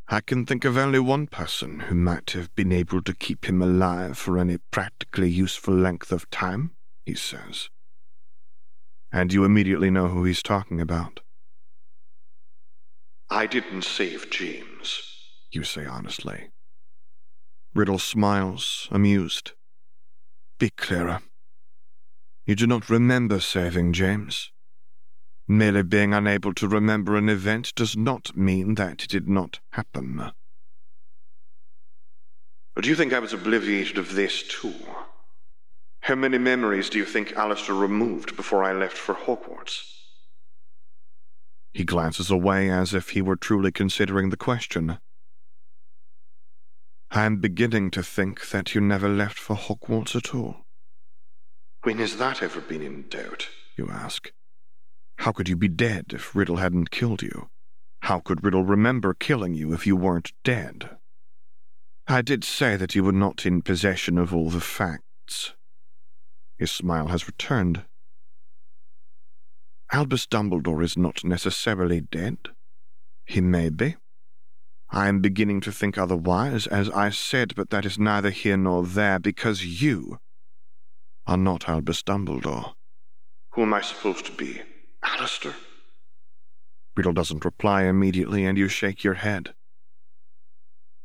I 0.09 0.21
can 0.21 0.45
think 0.45 0.65
of 0.65 0.77
only 0.77 0.99
one 0.99 1.29
person 1.29 1.81
who 1.81 1.95
might 1.95 2.33
have 2.33 2.53
been 2.55 2.73
able 2.73 3.01
to 3.03 3.15
keep 3.15 3.45
him 3.45 3.63
alive 3.63 4.19
for 4.19 4.39
any 4.39 4.59
practically 4.71 5.31
useful 5.31 5.75
length 5.75 6.11
of 6.11 6.29
time, 6.31 6.73
he 7.07 7.15
says. 7.15 7.69
And 9.13 9.33
you 9.33 9.45
immediately 9.45 9.91
know 9.91 10.09
who 10.09 10.25
he's 10.25 10.43
talking 10.43 10.81
about. 10.81 11.21
I 13.29 13.47
didn't 13.47 13.83
save 13.83 14.31
James, 14.31 15.03
you 15.53 15.63
say 15.63 15.87
honestly. 15.87 16.51
Riddle 17.73 18.01
smiles, 18.01 18.89
amused. 18.91 19.53
Be 20.59 20.71
clearer. 20.71 21.21
You 22.45 22.57
do 22.57 22.67
not 22.67 22.91
remember 22.91 23.39
saving 23.39 23.93
James. 23.93 24.51
Merely 25.51 25.83
being 25.83 26.15
unable 26.15 26.55
to 26.55 26.69
remember 26.69 27.17
an 27.17 27.29
event 27.29 27.75
does 27.75 27.97
not 27.97 28.37
mean 28.37 28.77
that 28.77 29.03
it 29.03 29.09
did 29.09 29.29
not 29.29 29.59
happen. 29.73 30.31
Do 32.81 32.89
you 32.89 32.95
think 32.95 33.13
I 33.13 33.19
was 33.19 33.33
obliviated 33.33 33.99
of 33.99 34.15
this 34.15 34.45
too? 34.45 34.73
How 36.03 36.15
many 36.15 36.39
memories 36.39 36.89
do 36.89 36.99
you 36.99 37.05
think 37.05 37.31
Alastor 37.31 37.77
removed 37.77 38.37
before 38.37 38.63
I 38.63 38.73
left 38.73 38.97
for 38.97 39.13
Hogwarts? 39.13 39.83
He 41.73 41.83
glances 41.83 42.31
away 42.31 42.71
as 42.71 42.95
if 42.95 43.09
he 43.11 43.21
were 43.21 43.35
truly 43.35 43.73
considering 43.73 44.31
the 44.31 44.37
question. 44.37 45.01
I 47.11 47.25
am 47.25 47.39
beginning 47.41 47.91
to 47.91 48.05
think 48.05 48.51
that 48.51 48.77
you 48.77 48.81
never 48.81 49.09
left 49.09 49.37
for 49.37 49.57
Hogwarts 49.57 50.15
at 50.15 50.33
all. 50.33 50.59
When 51.83 51.99
has 51.99 52.19
that 52.19 52.41
ever 52.41 52.61
been 52.61 52.83
in 52.83 53.09
doubt? 53.09 53.49
You 53.77 53.89
ask. 53.91 54.31
How 55.21 55.33
could 55.33 55.51
you 55.51 55.57
be 55.57 55.69
dead 55.69 56.07
if 56.15 56.35
Riddle 56.35 56.57
hadn't 56.57 56.91
killed 56.91 57.21
you? 57.21 57.51
How 58.01 58.21
could 58.21 58.43
Riddle 58.43 58.65
remember 58.65 59.13
killing 59.13 59.53
you 59.53 59.75
if 59.75 59.87
you 59.87 59.95
weren't 59.95 60.33
dead? 60.45 60.97
I 62.09 62.23
did 62.23 62.43
say 62.43 62.77
that 62.77 62.95
you 62.95 63.05
were 63.05 63.13
not 63.13 63.45
in 63.45 63.61
possession 63.61 64.17
of 64.17 64.35
all 64.35 64.49
the 64.49 64.63
facts. 64.63 65.53
His 66.57 66.71
smile 66.71 67.09
has 67.09 67.27
returned. 67.27 67.85
Albus 69.93 70.27
Dumbledore 70.27 70.83
is 70.83 70.97
not 70.97 71.23
necessarily 71.23 72.01
dead. 72.01 72.39
He 73.27 73.43
may 73.43 73.69
be. 73.69 73.97
I 74.89 75.09
am 75.09 75.21
beginning 75.21 75.61
to 75.61 75.71
think 75.71 75.99
otherwise, 75.99 76.67
as 76.67 76.89
I 76.89 77.11
said, 77.11 77.55
but 77.55 77.69
that 77.69 77.85
is 77.85 77.99
neither 77.99 78.31
here 78.31 78.57
nor 78.57 78.87
there, 78.87 79.19
because 79.19 79.83
you 79.83 80.19
are 81.27 81.37
not 81.37 81.69
Albus 81.69 82.03
Dumbledore. 82.03 82.73
Who 83.51 83.63
am 83.63 83.75
I 83.75 83.83
supposed 83.83 84.25
to 84.25 84.33
be? 84.33 84.63
Alastor? 85.05 85.55
Riddle 86.97 87.13
doesn't 87.13 87.45
reply 87.45 87.85
immediately, 87.85 88.45
and 88.45 88.59
you 88.59 88.69
shake 88.69 89.05
your 89.05 89.15
head. 89.15 89.55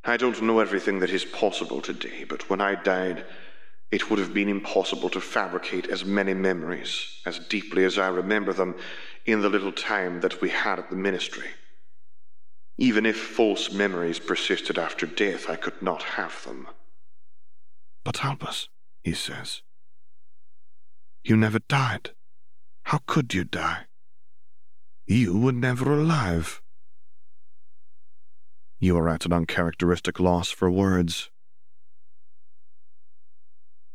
I 0.03 0.17
don't 0.17 0.41
know 0.41 0.59
everything 0.59 0.99
that 0.99 1.09
is 1.09 1.25
possible 1.25 1.81
today, 1.81 2.25
but 2.25 2.49
when 2.49 2.61
I 2.61 2.75
died, 2.75 3.25
it 3.91 4.09
would 4.09 4.19
have 4.19 4.33
been 4.33 4.49
impossible 4.49 5.09
to 5.09 5.21
fabricate 5.21 5.87
as 5.87 6.05
many 6.05 6.33
memories, 6.33 7.21
as 7.25 7.39
deeply 7.39 7.85
as 7.85 7.97
I 7.97 8.07
remember 8.07 8.53
them, 8.53 8.75
in 9.25 9.41
the 9.41 9.49
little 9.49 9.71
time 9.71 10.21
that 10.21 10.41
we 10.41 10.49
had 10.49 10.79
at 10.79 10.89
the 10.89 10.95
ministry. 10.95 11.47
Even 12.77 13.05
if 13.05 13.17
false 13.17 13.71
memories 13.71 14.19
persisted 14.19 14.77
after 14.77 15.05
death, 15.05 15.49
I 15.49 15.55
could 15.55 15.81
not 15.81 16.03
have 16.03 16.43
them. 16.43 16.67
But 18.03 18.23
Albus, 18.23 18.67
he 19.03 19.13
says, 19.13 19.61
you 21.23 21.35
never 21.35 21.59
died. 21.59 22.11
How 22.95 23.01
could 23.07 23.33
you 23.33 23.43
die? 23.43 23.87
You 25.05 25.37
were 25.37 25.51
never 25.51 25.91
alive. 25.91 26.61
You 28.79 28.97
are 28.97 29.09
at 29.09 29.25
an 29.25 29.33
uncharacteristic 29.33 30.17
loss 30.17 30.49
for 30.49 30.71
words. 30.71 31.29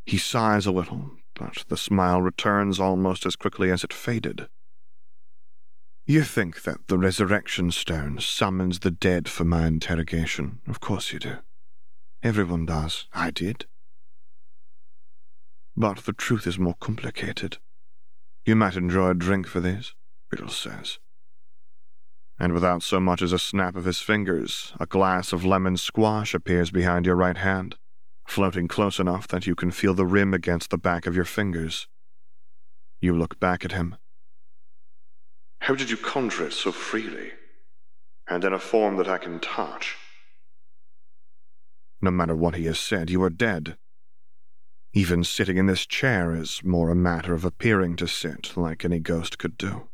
He 0.05 0.19
sighs 0.19 0.67
a 0.67 0.71
little, 0.71 1.13
but 1.33 1.65
the 1.67 1.77
smile 1.77 2.21
returns 2.21 2.79
almost 2.79 3.25
as 3.25 3.35
quickly 3.35 3.71
as 3.71 3.83
it 3.83 3.91
faded. 3.91 4.47
You 6.05 6.21
think 6.21 6.61
that 6.61 6.87
the 6.87 6.99
resurrection 6.99 7.71
stone 7.71 8.19
summons 8.19 8.81
the 8.81 8.91
dead 8.91 9.27
for 9.27 9.45
my 9.45 9.65
interrogation. 9.65 10.59
Of 10.67 10.79
course 10.79 11.11
you 11.11 11.17
do. 11.17 11.37
Everyone 12.21 12.67
does. 12.67 13.07
I 13.13 13.31
did. 13.31 13.65
But 15.75 16.05
the 16.05 16.13
truth 16.13 16.45
is 16.45 16.59
more 16.59 16.75
complicated. 16.79 17.57
You 18.43 18.55
might 18.55 18.75
enjoy 18.75 19.11
a 19.11 19.13
drink 19.13 19.47
for 19.47 19.59
this, 19.59 19.93
Riddle 20.31 20.49
says. 20.49 20.97
And 22.39 22.53
without 22.53 22.81
so 22.81 22.99
much 22.99 23.21
as 23.21 23.33
a 23.33 23.39
snap 23.39 23.75
of 23.75 23.85
his 23.85 23.99
fingers, 23.99 24.73
a 24.79 24.87
glass 24.87 25.31
of 25.31 25.45
lemon 25.45 25.77
squash 25.77 26.33
appears 26.33 26.71
behind 26.71 27.05
your 27.05 27.15
right 27.15 27.37
hand, 27.37 27.75
floating 28.27 28.67
close 28.67 28.97
enough 28.99 29.27
that 29.27 29.45
you 29.45 29.53
can 29.53 29.69
feel 29.69 29.93
the 29.93 30.07
rim 30.07 30.33
against 30.33 30.71
the 30.71 30.77
back 30.79 31.05
of 31.05 31.15
your 31.15 31.25
fingers. 31.25 31.87
You 32.99 33.15
look 33.15 33.39
back 33.39 33.63
at 33.63 33.73
him. 33.73 33.95
How 35.59 35.75
did 35.75 35.91
you 35.91 35.97
conjure 35.97 36.47
it 36.47 36.53
so 36.53 36.71
freely, 36.71 37.33
and 38.27 38.43
in 38.43 38.53
a 38.53 38.59
form 38.59 38.97
that 38.97 39.07
I 39.07 39.19
can 39.19 39.39
touch? 39.39 39.97
No 42.01 42.09
matter 42.09 42.35
what 42.35 42.55
he 42.55 42.65
has 42.65 42.79
said, 42.79 43.11
you 43.11 43.21
are 43.21 43.29
dead, 43.29 43.77
even 44.93 45.23
sitting 45.23 45.57
in 45.57 45.67
this 45.67 45.85
chair 45.85 46.35
is 46.35 46.61
more 46.63 46.89
a 46.89 46.95
matter 46.95 47.33
of 47.33 47.45
appearing 47.45 47.95
to 47.95 48.07
sit 48.07 48.57
like 48.57 48.83
any 48.83 48.99
ghost 48.99 49.37
could 49.37 49.57
do. 49.57 49.87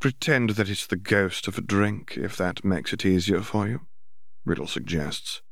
Pretend 0.00 0.50
that 0.50 0.68
it's 0.68 0.86
the 0.86 0.96
ghost 0.96 1.48
of 1.48 1.58
a 1.58 1.62
drink, 1.62 2.16
if 2.16 2.36
that 2.36 2.64
makes 2.64 2.92
it 2.92 3.06
easier 3.06 3.40
for 3.40 3.66
you, 3.66 3.80
Riddle 4.44 4.66
suggests. 4.66 5.42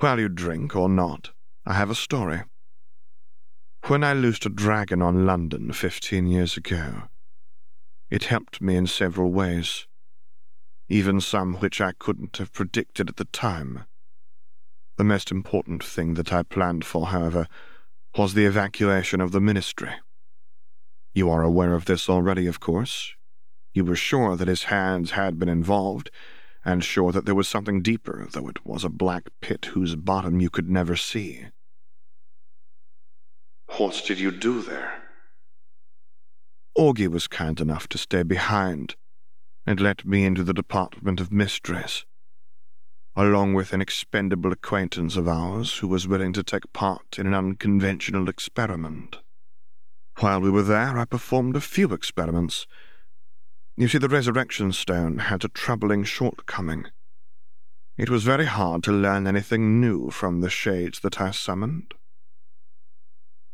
While 0.00 0.18
you 0.18 0.28
drink 0.28 0.74
or 0.74 0.88
not, 0.88 1.30
I 1.64 1.74
have 1.74 1.90
a 1.90 1.94
story. 1.94 2.42
When 3.86 4.02
I 4.02 4.14
loosed 4.14 4.46
a 4.46 4.48
dragon 4.48 5.02
on 5.02 5.26
London 5.26 5.72
fifteen 5.72 6.26
years 6.26 6.56
ago, 6.56 7.02
it 8.10 8.24
helped 8.24 8.60
me 8.60 8.76
in 8.76 8.86
several 8.86 9.30
ways, 9.30 9.86
even 10.88 11.20
some 11.20 11.54
which 11.54 11.80
I 11.80 11.92
couldn't 11.92 12.38
have 12.38 12.52
predicted 12.52 13.08
at 13.08 13.16
the 13.16 13.26
time. 13.26 13.84
The 14.96 15.04
most 15.04 15.30
important 15.30 15.82
thing 15.82 16.14
that 16.14 16.32
I 16.32 16.42
planned 16.42 16.84
for, 16.84 17.06
however, 17.06 17.48
was 18.16 18.34
the 18.34 18.44
evacuation 18.44 19.20
of 19.20 19.32
the 19.32 19.40
ministry. 19.40 19.92
You 21.14 21.30
are 21.30 21.42
aware 21.42 21.74
of 21.74 21.86
this 21.86 22.08
already, 22.08 22.46
of 22.46 22.60
course. 22.60 23.14
You 23.72 23.84
were 23.84 23.96
sure 23.96 24.36
that 24.36 24.48
his 24.48 24.64
hands 24.64 25.12
had 25.12 25.38
been 25.38 25.48
involved, 25.48 26.10
and 26.64 26.84
sure 26.84 27.10
that 27.12 27.24
there 27.24 27.34
was 27.34 27.48
something 27.48 27.82
deeper, 27.82 28.28
though 28.30 28.48
it 28.48 28.66
was 28.66 28.84
a 28.84 28.90
black 28.90 29.28
pit 29.40 29.66
whose 29.72 29.96
bottom 29.96 30.40
you 30.40 30.50
could 30.50 30.68
never 30.68 30.94
see. 30.94 31.46
What 33.78 34.02
did 34.06 34.20
you 34.20 34.30
do 34.30 34.60
there? 34.62 35.02
Augie 36.76 37.08
was 37.08 37.28
kind 37.28 37.60
enough 37.60 37.88
to 37.88 37.98
stay 37.98 38.22
behind 38.22 38.96
and 39.66 39.80
let 39.80 40.04
me 40.04 40.24
into 40.24 40.44
the 40.44 40.54
Department 40.54 41.20
of 41.20 41.32
Mysteries 41.32 42.04
along 43.14 43.54
with 43.54 43.72
an 43.72 43.80
expendable 43.82 44.52
acquaintance 44.52 45.16
of 45.16 45.28
ours 45.28 45.78
who 45.78 45.88
was 45.88 46.08
willing 46.08 46.32
to 46.32 46.42
take 46.42 46.72
part 46.72 47.18
in 47.18 47.26
an 47.26 47.34
unconventional 47.34 48.28
experiment. 48.28 49.18
While 50.18 50.40
we 50.40 50.50
were 50.50 50.62
there, 50.62 50.98
I 50.98 51.04
performed 51.04 51.56
a 51.56 51.60
few 51.60 51.92
experiments. 51.92 52.66
You 53.76 53.88
see, 53.88 53.98
the 53.98 54.08
Resurrection 54.08 54.72
Stone 54.72 55.18
had 55.18 55.44
a 55.44 55.48
troubling 55.48 56.04
shortcoming. 56.04 56.86
It 57.98 58.10
was 58.10 58.24
very 58.24 58.46
hard 58.46 58.82
to 58.84 58.92
learn 58.92 59.26
anything 59.26 59.80
new 59.80 60.10
from 60.10 60.40
the 60.40 60.50
shades 60.50 61.00
that 61.00 61.20
I 61.20 61.30
summoned. 61.30 61.94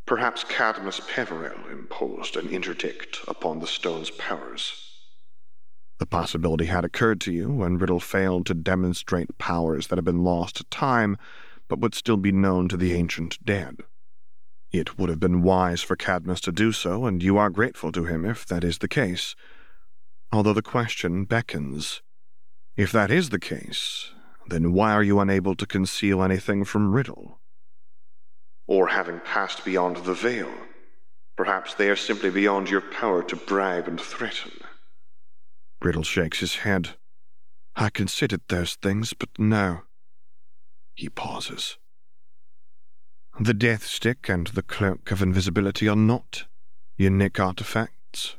Perhaps 0.07 0.45
Cadmus 0.45 1.01
Peverell 1.07 1.69
imposed 1.71 2.37
an 2.37 2.49
interdict 2.49 3.21
upon 3.29 3.59
the 3.59 3.67
stone's 3.67 4.11
powers. 4.11 4.88
The 5.99 6.07
possibility 6.07 6.67
had 6.67 6.85
occurred 6.85 7.21
to 7.23 7.33
you 7.33 7.51
when 7.51 7.77
Riddle 7.77 8.01
failed 8.01 8.47
to 8.47 8.55
demonstrate 8.55 9.37
powers 9.39 9.89
that 9.89 9.97
had 9.97 10.05
been 10.05 10.23
lost 10.23 10.57
to 10.57 10.65
time, 10.65 11.17
but 11.67 11.81
would 11.81 11.95
still 11.95 12.17
be 12.17 12.33
known 12.33 12.69
to 12.69 12.77
the 12.77 12.95
ancient 12.95 13.45
dead. 13.45 13.79
It 14.71 14.99
would 14.99 15.09
have 15.09 15.21
been 15.21 15.43
wise 15.43 15.83
for 15.83 15.97
Cadmus 15.97 16.41
to 16.43 16.53
do 16.53 16.73
so, 16.73 17.07
and 17.07 17.23
you 17.23 17.37
are 17.37 17.51
grateful 17.51 17.91
to 17.93 18.05
him 18.05 18.25
if 18.25 18.47
that 18.47 18.63
is 18.63 18.79
the 18.79 18.89
case. 18.89 19.35
Although 20.31 20.53
the 20.53 20.63
question 20.63 21.25
beckons. 21.25 22.03
If 22.77 22.93
that 22.93 23.11
is 23.11 23.31
the 23.31 23.41
case, 23.41 24.13
then 24.47 24.73
why 24.73 24.93
are 24.93 25.03
you 25.03 25.19
unable 25.19 25.57
to 25.57 25.67
conceal 25.67 26.23
anything 26.23 26.65
from 26.65 26.95
Riddle? 26.95 27.41
Or 28.67 28.89
having 28.89 29.21
passed 29.21 29.65
beyond 29.65 29.97
the 29.97 30.15
veil, 30.15 30.53
perhaps 31.37 31.75
they 31.75 31.89
are 31.89 31.97
simply 31.97 32.31
beyond 32.31 32.71
your 32.71 32.83
power 32.83 33.23
to 33.25 33.37
bribe 33.37 33.89
and 33.89 34.01
threaten. 34.01 34.53
Riddle 35.81 36.03
shakes 36.03 36.41
his 36.41 36.57
head. 36.57 36.97
I 37.77 37.91
considered 37.91 38.43
those 38.49 38.75
things, 38.75 39.15
but 39.15 39.29
no. 39.39 39.83
He 40.95 41.09
pauses. 41.09 41.79
The 43.39 43.55
death 43.55 43.85
stick 43.85 44.29
and 44.29 44.49
the 44.49 44.63
cloak 44.63 45.13
of 45.13 45.23
invisibility 45.23 45.89
are 45.89 45.95
not 45.95 46.45
unique 46.97 47.39
artifacts. 47.39 48.35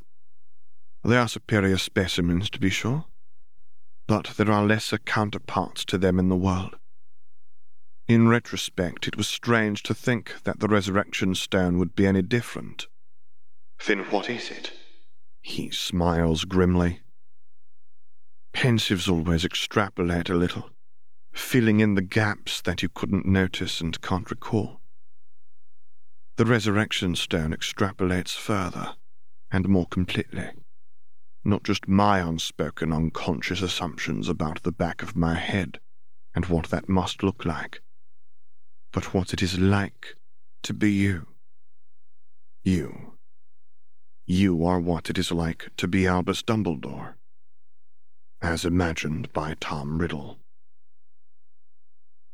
They 1.05 1.15
are 1.15 1.29
superior 1.29 1.77
specimens, 1.77 2.49
to 2.49 2.59
be 2.59 2.69
sure, 2.69 3.05
but 4.07 4.33
there 4.35 4.51
are 4.51 4.65
lesser 4.65 4.97
counterparts 4.97 5.85
to 5.85 5.97
them 5.97 6.19
in 6.19 6.27
the 6.27 6.35
world. 6.35 6.75
In 8.09 8.27
retrospect, 8.27 9.07
it 9.07 9.15
was 9.15 9.27
strange 9.27 9.83
to 9.83 9.93
think 9.93 10.33
that 10.43 10.59
the 10.59 10.67
resurrection 10.67 11.35
stone 11.35 11.77
would 11.77 11.95
be 11.95 12.05
any 12.05 12.21
different. 12.21 12.87
Then 13.85 13.99
what 14.09 14.29
is 14.29 14.51
it? 14.51 14.73
He 15.41 15.69
smiles 15.69 16.43
grimly. 16.43 16.99
Pensieves 18.59 19.07
always 19.07 19.45
extrapolate 19.45 20.27
a 20.27 20.35
little, 20.35 20.69
filling 21.31 21.79
in 21.79 21.95
the 21.95 22.01
gaps 22.01 22.59
that 22.59 22.83
you 22.83 22.89
couldn't 22.89 23.25
notice 23.25 23.79
and 23.79 24.01
can't 24.01 24.29
recall. 24.29 24.81
The 26.35 26.45
resurrection 26.45 27.15
stone 27.15 27.53
extrapolates 27.53 28.35
further 28.35 28.97
and 29.49 29.69
more 29.69 29.85
completely. 29.85 30.49
Not 31.45 31.63
just 31.63 31.87
my 31.87 32.19
unspoken 32.19 32.91
unconscious 32.91 33.61
assumptions 33.61 34.27
about 34.27 34.63
the 34.63 34.73
back 34.73 35.01
of 35.01 35.15
my 35.15 35.35
head 35.35 35.79
and 36.35 36.47
what 36.47 36.65
that 36.69 36.89
must 36.89 37.23
look 37.23 37.45
like, 37.45 37.79
but 38.91 39.13
what 39.13 39.31
it 39.31 39.41
is 39.41 39.57
like 39.57 40.17
to 40.63 40.73
be 40.73 40.91
you. 40.91 41.27
You. 42.65 43.13
You 44.27 44.65
are 44.65 44.81
what 44.81 45.09
it 45.09 45.17
is 45.17 45.31
like 45.31 45.69
to 45.77 45.87
be 45.87 46.05
Albus 46.05 46.43
Dumbledore, 46.43 47.13
as 48.41 48.65
imagined 48.65 49.31
by 49.33 49.55
Tom 49.59 49.99
Riddle. 49.99 50.37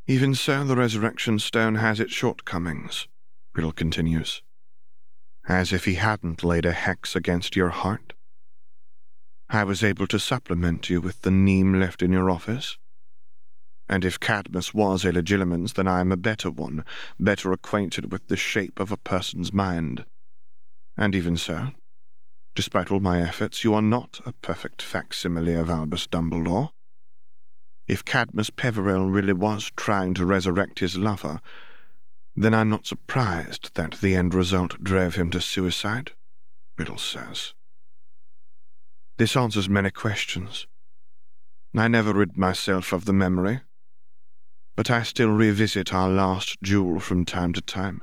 Even 0.07 0.35
so, 0.35 0.63
the 0.63 0.75
Resurrection 0.75 1.39
Stone 1.39 1.75
has 1.75 1.99
its 1.99 2.13
shortcomings, 2.13 3.07
Riddle 3.55 3.71
continues. 3.71 4.43
As 5.47 5.73
if 5.73 5.85
he 5.85 5.95
hadn't 5.95 6.43
laid 6.43 6.65
a 6.65 6.71
hex 6.71 7.15
against 7.15 7.55
your 7.55 7.69
heart. 7.69 8.13
I 9.49 9.63
was 9.63 9.83
able 9.83 10.07
to 10.07 10.19
supplement 10.19 10.89
you 10.89 11.01
with 11.01 11.21
the 11.21 11.31
neem 11.31 11.79
left 11.79 12.01
in 12.01 12.11
your 12.11 12.29
office. 12.29 12.77
And 13.87 14.03
if 14.03 14.19
Cadmus 14.19 14.73
was 14.73 15.05
a 15.05 15.11
legilimens, 15.11 15.73
then 15.73 15.87
I 15.87 16.01
am 16.01 16.11
a 16.11 16.17
better 16.17 16.49
one, 16.49 16.83
better 17.19 17.51
acquainted 17.51 18.11
with 18.11 18.27
the 18.27 18.37
shape 18.37 18.79
of 18.79 18.91
a 18.91 18.97
person's 18.97 19.53
mind. 19.53 20.05
And 20.97 21.13
even 21.13 21.37
so, 21.37 21.69
Despite 22.55 22.89
all 22.89 23.01
my 23.01 23.21
efforts, 23.21 23.65
you 23.65 23.73
are 23.73 23.81
not 23.81 24.21
a 24.25 24.31
perfect 24.31 24.81
facsimile 24.81 25.55
of 25.55 25.69
Albus 25.69 26.07
Dumbledore. 26.07 26.69
If 27.85 28.05
Cadmus 28.05 28.49
Peverell 28.49 29.05
really 29.05 29.33
was 29.33 29.71
trying 29.75 30.13
to 30.13 30.25
resurrect 30.25 30.79
his 30.79 30.97
lover, 30.97 31.41
then 32.33 32.53
I'm 32.53 32.69
not 32.69 32.87
surprised 32.87 33.75
that 33.75 33.95
the 33.95 34.15
end 34.15 34.33
result 34.33 34.81
drove 34.81 35.15
him 35.15 35.29
to 35.31 35.41
suicide, 35.41 36.13
Riddle 36.77 36.97
says. 36.97 37.53
This 39.17 39.35
answers 39.35 39.69
many 39.69 39.91
questions. 39.91 40.65
I 41.75 41.89
never 41.89 42.13
rid 42.13 42.37
myself 42.37 42.93
of 42.93 43.03
the 43.03 43.13
memory, 43.13 43.61
but 44.77 44.89
I 44.89 45.03
still 45.03 45.29
revisit 45.29 45.93
our 45.93 46.09
last 46.09 46.61
duel 46.61 47.01
from 47.01 47.25
time 47.25 47.51
to 47.53 47.61
time. 47.61 48.01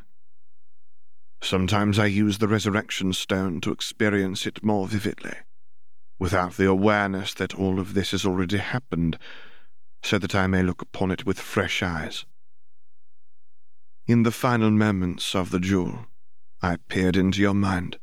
Sometimes 1.43 1.99
I 1.99 2.07
use 2.07 2.39
the 2.39 2.47
resurrection 2.47 3.13
stone 3.13 3.61
to 3.63 3.73
experience 3.73 4.47
it 4.47 4.63
more 4.63 4.87
vividly, 4.87 5.35
without 6.17 6.57
the 6.57 6.69
awareness 6.69 7.35
that 7.35 7.57
all 7.57 7.81
of 7.81 7.95
this 7.95 8.13
has 8.13 8.25
already 8.25 8.59
happened, 8.59 9.19
so 10.05 10.19
that 10.19 10.37
I 10.37 10.47
may 10.47 10.63
look 10.63 10.81
upon 10.81 11.11
it 11.11 11.27
with 11.27 11.41
fresh 11.41 11.83
eyes. 11.83 12.25
In 14.07 14.23
the 14.23 14.31
final 14.31 14.71
moments 14.71 15.35
of 15.35 15.51
the 15.51 15.59
duel, 15.59 16.07
I 16.63 16.77
peered 16.89 17.17
into 17.17 17.41
your 17.41 17.55
mind. 17.55 17.99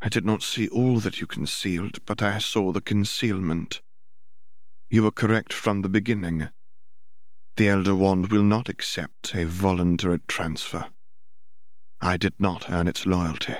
I 0.00 0.08
did 0.08 0.24
not 0.24 0.42
see 0.42 0.66
all 0.68 0.98
that 1.00 1.20
you 1.20 1.26
concealed, 1.26 2.04
but 2.06 2.22
I 2.22 2.38
saw 2.38 2.72
the 2.72 2.80
concealment. 2.80 3.82
You 4.88 5.02
were 5.02 5.10
correct 5.10 5.52
from 5.52 5.82
the 5.82 5.90
beginning. 5.90 6.48
The 7.58 7.68
Elder 7.68 7.94
Wand 7.94 8.30
will 8.30 8.42
not 8.42 8.70
accept 8.70 9.34
a 9.34 9.44
voluntary 9.44 10.20
transfer. 10.26 10.86
I 12.00 12.16
did 12.16 12.34
not 12.38 12.70
earn 12.70 12.88
its 12.88 13.04
loyalty. 13.04 13.56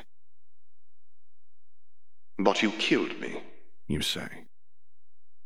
But 2.39 2.63
you 2.63 2.71
killed 2.73 3.21
me, 3.21 3.43
you 3.87 4.01
say. 4.01 4.47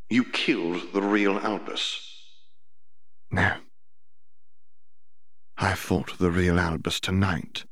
You 0.09 0.25
killed 0.25 0.93
the 0.93 1.03
real 1.03 1.39
Albus. 1.39 2.11
No. 3.31 3.55
I 5.57 5.75
fought 5.75 6.19
the 6.19 6.31
real 6.31 6.59
Albus 6.59 7.01
tonight, 7.01 7.65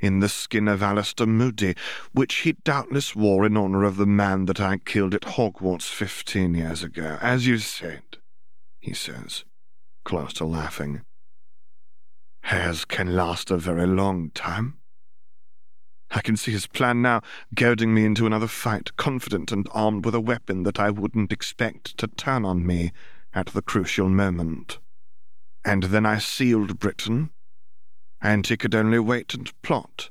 in 0.00 0.20
the 0.20 0.28
skin 0.28 0.68
of 0.68 0.80
Alastor 0.80 1.26
Moody, 1.26 1.74
which 2.12 2.34
he 2.36 2.52
doubtless 2.52 3.14
wore 3.14 3.44
in 3.44 3.56
honor 3.56 3.84
of 3.84 3.96
the 3.96 4.06
man 4.06 4.46
that 4.46 4.60
I 4.60 4.78
killed 4.78 5.14
at 5.14 5.22
Hogwarts 5.22 5.90
fifteen 5.90 6.54
years 6.54 6.82
ago, 6.82 7.18
as 7.20 7.46
you 7.46 7.58
said, 7.58 8.02
he 8.80 8.94
says, 8.94 9.44
close 10.04 10.32
to 10.34 10.44
laughing. 10.44 11.02
Hairs 12.46 12.84
can 12.84 13.16
last 13.16 13.50
a 13.50 13.56
very 13.56 13.88
long 13.88 14.30
time. 14.30 14.78
I 16.12 16.20
can 16.20 16.36
see 16.36 16.52
his 16.52 16.68
plan 16.68 17.02
now, 17.02 17.22
goading 17.56 17.92
me 17.92 18.04
into 18.04 18.24
another 18.24 18.46
fight, 18.46 18.94
confident 18.96 19.50
and 19.50 19.66
armed 19.72 20.04
with 20.04 20.14
a 20.14 20.20
weapon 20.20 20.62
that 20.62 20.78
I 20.78 20.90
wouldn't 20.90 21.32
expect 21.32 21.98
to 21.98 22.06
turn 22.06 22.44
on 22.44 22.64
me 22.64 22.92
at 23.34 23.46
the 23.46 23.62
crucial 23.62 24.08
moment. 24.08 24.78
And 25.64 25.82
then 25.84 26.06
I 26.06 26.18
sealed 26.18 26.78
Britain, 26.78 27.30
and 28.22 28.46
he 28.46 28.56
could 28.56 28.76
only 28.76 29.00
wait 29.00 29.34
and 29.34 29.50
plot, 29.62 30.10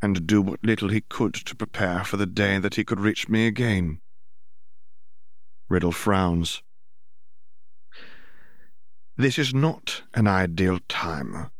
and 0.00 0.24
do 0.24 0.40
what 0.40 0.62
little 0.62 0.88
he 0.88 1.00
could 1.00 1.34
to 1.34 1.56
prepare 1.56 2.04
for 2.04 2.16
the 2.16 2.26
day 2.26 2.60
that 2.60 2.76
he 2.76 2.84
could 2.84 3.00
reach 3.00 3.28
me 3.28 3.48
again. 3.48 4.00
Riddle 5.68 5.90
frowns. 5.90 6.62
This 9.20 9.36
is 9.36 9.52
not 9.52 10.02
an 10.14 10.28
ideal 10.28 10.78
time 10.88 11.50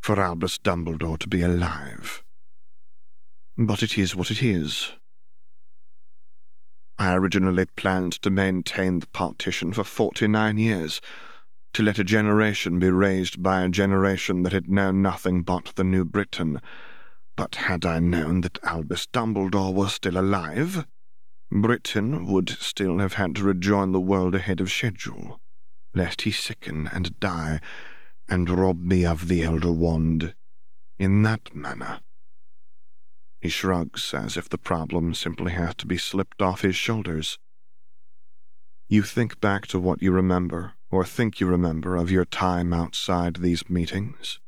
for 0.00 0.20
Albus 0.20 0.56
Dumbledore 0.56 1.18
to 1.18 1.28
be 1.28 1.42
alive. 1.42 2.22
But 3.58 3.82
it 3.82 3.98
is 3.98 4.14
what 4.14 4.30
it 4.30 4.40
is. 4.40 4.92
I 6.96 7.14
originally 7.14 7.66
planned 7.76 8.12
to 8.22 8.30
maintain 8.30 9.00
the 9.00 9.08
partition 9.08 9.72
for 9.72 9.82
forty-nine 9.82 10.58
years, 10.58 11.00
to 11.72 11.82
let 11.82 11.98
a 11.98 12.04
generation 12.04 12.78
be 12.78 12.90
raised 12.90 13.42
by 13.42 13.62
a 13.62 13.68
generation 13.68 14.44
that 14.44 14.52
had 14.52 14.70
known 14.70 15.02
nothing 15.02 15.42
but 15.42 15.72
the 15.74 15.82
New 15.82 16.04
Britain. 16.04 16.60
But 17.34 17.56
had 17.56 17.84
I 17.84 17.98
known 17.98 18.42
that 18.42 18.62
Albus 18.62 19.08
Dumbledore 19.08 19.74
was 19.74 19.94
still 19.94 20.16
alive, 20.16 20.86
Britain 21.50 22.26
would 22.26 22.48
still 22.48 23.00
have 23.00 23.14
had 23.14 23.34
to 23.34 23.42
rejoin 23.42 23.90
the 23.90 24.00
world 24.00 24.36
ahead 24.36 24.60
of 24.60 24.70
schedule 24.70 25.40
lest 25.96 26.22
he 26.22 26.30
sicken 26.30 26.88
and 26.92 27.18
die, 27.18 27.58
and 28.28 28.50
rob 28.50 28.80
me 28.80 29.04
of 29.04 29.28
the 29.28 29.42
Elder 29.42 29.72
Wand 29.72 30.34
in 30.98 31.22
that 31.22 31.54
manner. 31.54 32.00
He 33.40 33.48
shrugs 33.48 34.12
as 34.12 34.36
if 34.36 34.48
the 34.48 34.58
problem 34.58 35.14
simply 35.14 35.52
has 35.52 35.74
to 35.76 35.86
be 35.86 35.96
slipped 35.96 36.42
off 36.42 36.60
his 36.60 36.76
shoulders. 36.76 37.38
You 38.88 39.02
think 39.02 39.40
back 39.40 39.66
to 39.68 39.80
what 39.80 40.02
you 40.02 40.12
remember, 40.12 40.74
or 40.90 41.04
think 41.04 41.40
you 41.40 41.46
remember, 41.46 41.96
of 41.96 42.10
your 42.10 42.24
time 42.24 42.72
outside 42.72 43.36
these 43.36 43.68
meetings. 43.70 44.38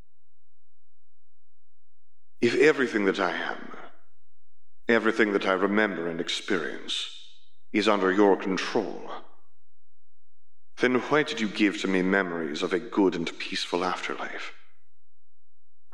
If 2.41 2.55
everything 2.57 3.07
that 3.07 3.19
I 3.19 3.33
am, 3.33 3.73
everything 4.87 5.33
that 5.33 5.47
I 5.47 5.53
remember 5.53 6.09
and 6.09 6.21
experience, 6.21 7.11
is 7.73 7.89
under 7.89 8.13
your 8.13 8.37
control, 8.37 9.11
then 10.81 10.95
why 10.95 11.23
did 11.23 11.41
you 11.41 11.49
give 11.49 11.81
to 11.81 11.88
me 11.88 12.03
memories 12.03 12.62
of 12.62 12.73
a 12.73 12.79
good 12.79 13.14
and 13.14 13.37
peaceful 13.38 13.85
afterlife? 13.85 14.53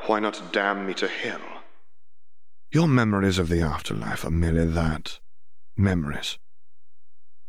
Why 0.06 0.20
not 0.20 0.52
damn 0.52 0.86
me 0.86 0.94
to 0.94 1.08
hell? 1.08 1.62
Your 2.70 2.88
memories 2.88 3.38
of 3.38 3.48
the 3.48 3.62
afterlife 3.62 4.24
are 4.24 4.30
merely 4.30 4.66
that 4.66 5.20
memories. 5.76 6.38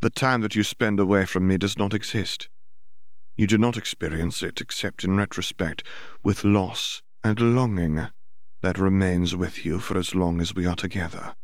The 0.02 0.10
time 0.10 0.42
that 0.42 0.56
you 0.56 0.64
spend 0.64 1.00
away 1.00 1.26
from 1.26 1.48
me 1.48 1.58
does 1.58 1.78
not 1.78 1.94
exist. 1.94 2.50
You 3.36 3.48
do 3.48 3.58
not 3.58 3.78
experience 3.78 4.42
it 4.42 4.62
except 4.62 5.04
in 5.04 5.18
retrospect, 5.18 5.84
with 6.24 6.44
loss 6.44 7.02
and 7.24 7.56
longing 7.56 8.08
that 8.62 8.78
remains 8.78 9.36
with 9.36 9.66
you 9.66 9.80
for 9.80 9.98
as 9.98 10.16
long 10.16 10.40
as 10.40 10.56
we 10.56 10.66
are 10.66 10.76
together, 10.76 11.36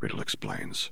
Riddle 0.00 0.20
explains. 0.20 0.90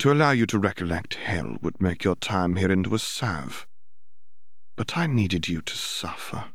To 0.00 0.12
allow 0.12 0.32
you 0.32 0.44
to 0.46 0.58
recollect 0.58 1.14
hell 1.14 1.56
would 1.62 1.80
make 1.80 2.04
your 2.04 2.16
time 2.16 2.56
here 2.56 2.70
into 2.70 2.94
a 2.94 2.98
salve. 2.98 3.66
But 4.76 4.96
I 4.96 5.06
needed 5.06 5.48
you 5.48 5.62
to 5.62 5.74
suffer. 5.74 6.46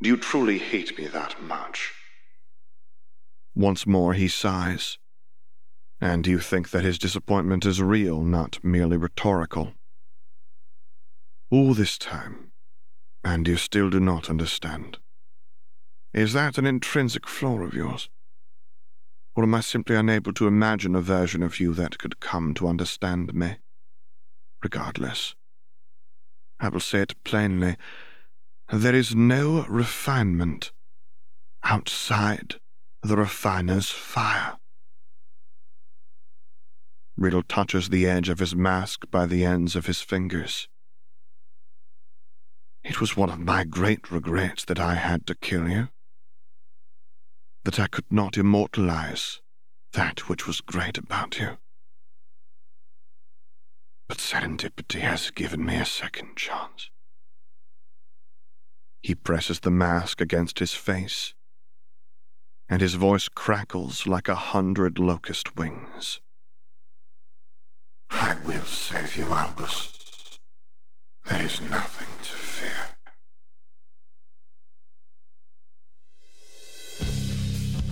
Do 0.00 0.08
you 0.08 0.16
truly 0.16 0.58
hate 0.58 0.98
me 0.98 1.06
that 1.06 1.40
much? 1.40 1.92
Once 3.54 3.86
more 3.86 4.14
he 4.14 4.26
sighs. 4.26 4.98
And 6.00 6.26
you 6.26 6.40
think 6.40 6.70
that 6.70 6.82
his 6.82 6.98
disappointment 6.98 7.64
is 7.64 7.80
real, 7.80 8.22
not 8.22 8.58
merely 8.64 8.96
rhetorical. 8.96 9.74
All 11.48 11.74
this 11.74 11.96
time, 11.96 12.50
and 13.22 13.46
you 13.46 13.56
still 13.56 13.88
do 13.88 14.00
not 14.00 14.28
understand. 14.28 14.98
Is 16.12 16.32
that 16.32 16.58
an 16.58 16.66
intrinsic 16.66 17.28
flaw 17.28 17.60
of 17.60 17.72
yours? 17.72 18.08
Or 19.34 19.44
am 19.44 19.54
I 19.54 19.60
simply 19.60 19.96
unable 19.96 20.32
to 20.34 20.46
imagine 20.46 20.94
a 20.94 21.00
version 21.00 21.42
of 21.42 21.58
you 21.58 21.72
that 21.74 21.98
could 21.98 22.20
come 22.20 22.52
to 22.54 22.68
understand 22.68 23.32
me? 23.32 23.56
Regardless, 24.62 25.34
I 26.60 26.68
will 26.68 26.80
say 26.80 27.00
it 27.00 27.14
plainly. 27.24 27.76
There 28.70 28.94
is 28.94 29.14
no 29.14 29.64
refinement 29.68 30.72
outside 31.64 32.56
the 33.02 33.16
refiner's 33.16 33.90
fire. 33.90 34.58
Riddle 37.16 37.42
touches 37.42 37.88
the 37.88 38.06
edge 38.06 38.28
of 38.28 38.38
his 38.38 38.54
mask 38.54 39.10
by 39.10 39.26
the 39.26 39.44
ends 39.44 39.76
of 39.76 39.86
his 39.86 40.00
fingers. 40.00 40.68
It 42.84 43.00
was 43.00 43.16
one 43.16 43.30
of 43.30 43.38
my 43.38 43.64
great 43.64 44.10
regrets 44.10 44.64
that 44.64 44.78
I 44.78 44.94
had 44.94 45.26
to 45.26 45.34
kill 45.34 45.68
you. 45.68 45.88
That 47.64 47.78
I 47.78 47.86
could 47.86 48.10
not 48.10 48.36
immortalize 48.36 49.40
that 49.92 50.28
which 50.28 50.46
was 50.46 50.60
great 50.60 50.98
about 50.98 51.38
you. 51.38 51.58
But 54.08 54.18
serendipity 54.18 55.00
has 55.00 55.30
given 55.30 55.64
me 55.64 55.76
a 55.76 55.84
second 55.84 56.36
chance. 56.36 56.90
He 59.00 59.14
presses 59.14 59.60
the 59.60 59.70
mask 59.70 60.20
against 60.20 60.58
his 60.58 60.74
face, 60.74 61.34
and 62.68 62.80
his 62.80 62.94
voice 62.94 63.28
crackles 63.28 64.06
like 64.06 64.28
a 64.28 64.34
hundred 64.34 64.98
locust 64.98 65.56
wings. 65.56 66.20
I 68.10 68.36
will 68.44 68.64
save 68.64 69.16
you, 69.16 69.26
Albus. 69.32 70.38
There 71.26 71.42
is 71.42 71.60
nothing 71.60 72.08
to 72.24 72.41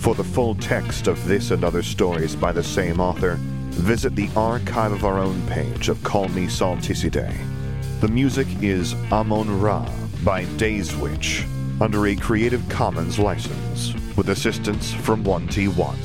For 0.01 0.15
the 0.15 0.25
full 0.25 0.55
text 0.55 1.09
of 1.09 1.23
this 1.29 1.51
and 1.51 1.63
other 1.63 1.83
stories 1.83 2.35
by 2.35 2.53
the 2.53 2.63
same 2.63 3.01
author, 3.01 3.37
visit 3.69 4.17
the 4.17 4.31
Archive 4.35 4.93
of 4.93 5.05
Our 5.05 5.19
Own 5.19 5.47
page 5.47 5.91
of 5.91 6.03
Call 6.03 6.27
Me 6.29 6.47
Salticidae. 6.47 7.37
The 8.01 8.09
music 8.09 8.49
is 8.63 8.95
Amon 9.13 9.61
Ra 9.61 9.87
by 10.25 10.47
Dayswitch 10.57 11.45
under 11.83 12.07
a 12.07 12.17
Creative 12.17 12.67
Commons 12.71 13.19
license 13.19 13.93
with 14.17 14.31
assistance 14.31 14.91
from 14.91 15.23
1T1. 15.23 15.99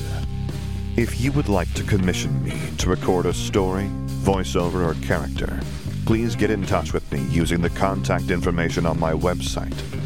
If 0.97 1.21
you 1.21 1.31
would 1.31 1.47
like 1.47 1.73
to 1.75 1.83
commission 1.83 2.43
me 2.43 2.59
to 2.79 2.89
record 2.89 3.25
a 3.25 3.33
story, 3.33 3.89
voiceover, 4.25 4.85
or 4.85 5.01
character, 5.05 5.57
please 6.05 6.35
get 6.35 6.51
in 6.51 6.65
touch 6.65 6.91
with 6.91 7.09
me 7.13 7.21
using 7.29 7.61
the 7.61 7.69
contact 7.69 8.29
information 8.29 8.85
on 8.85 8.99
my 8.99 9.13
website, 9.13 9.73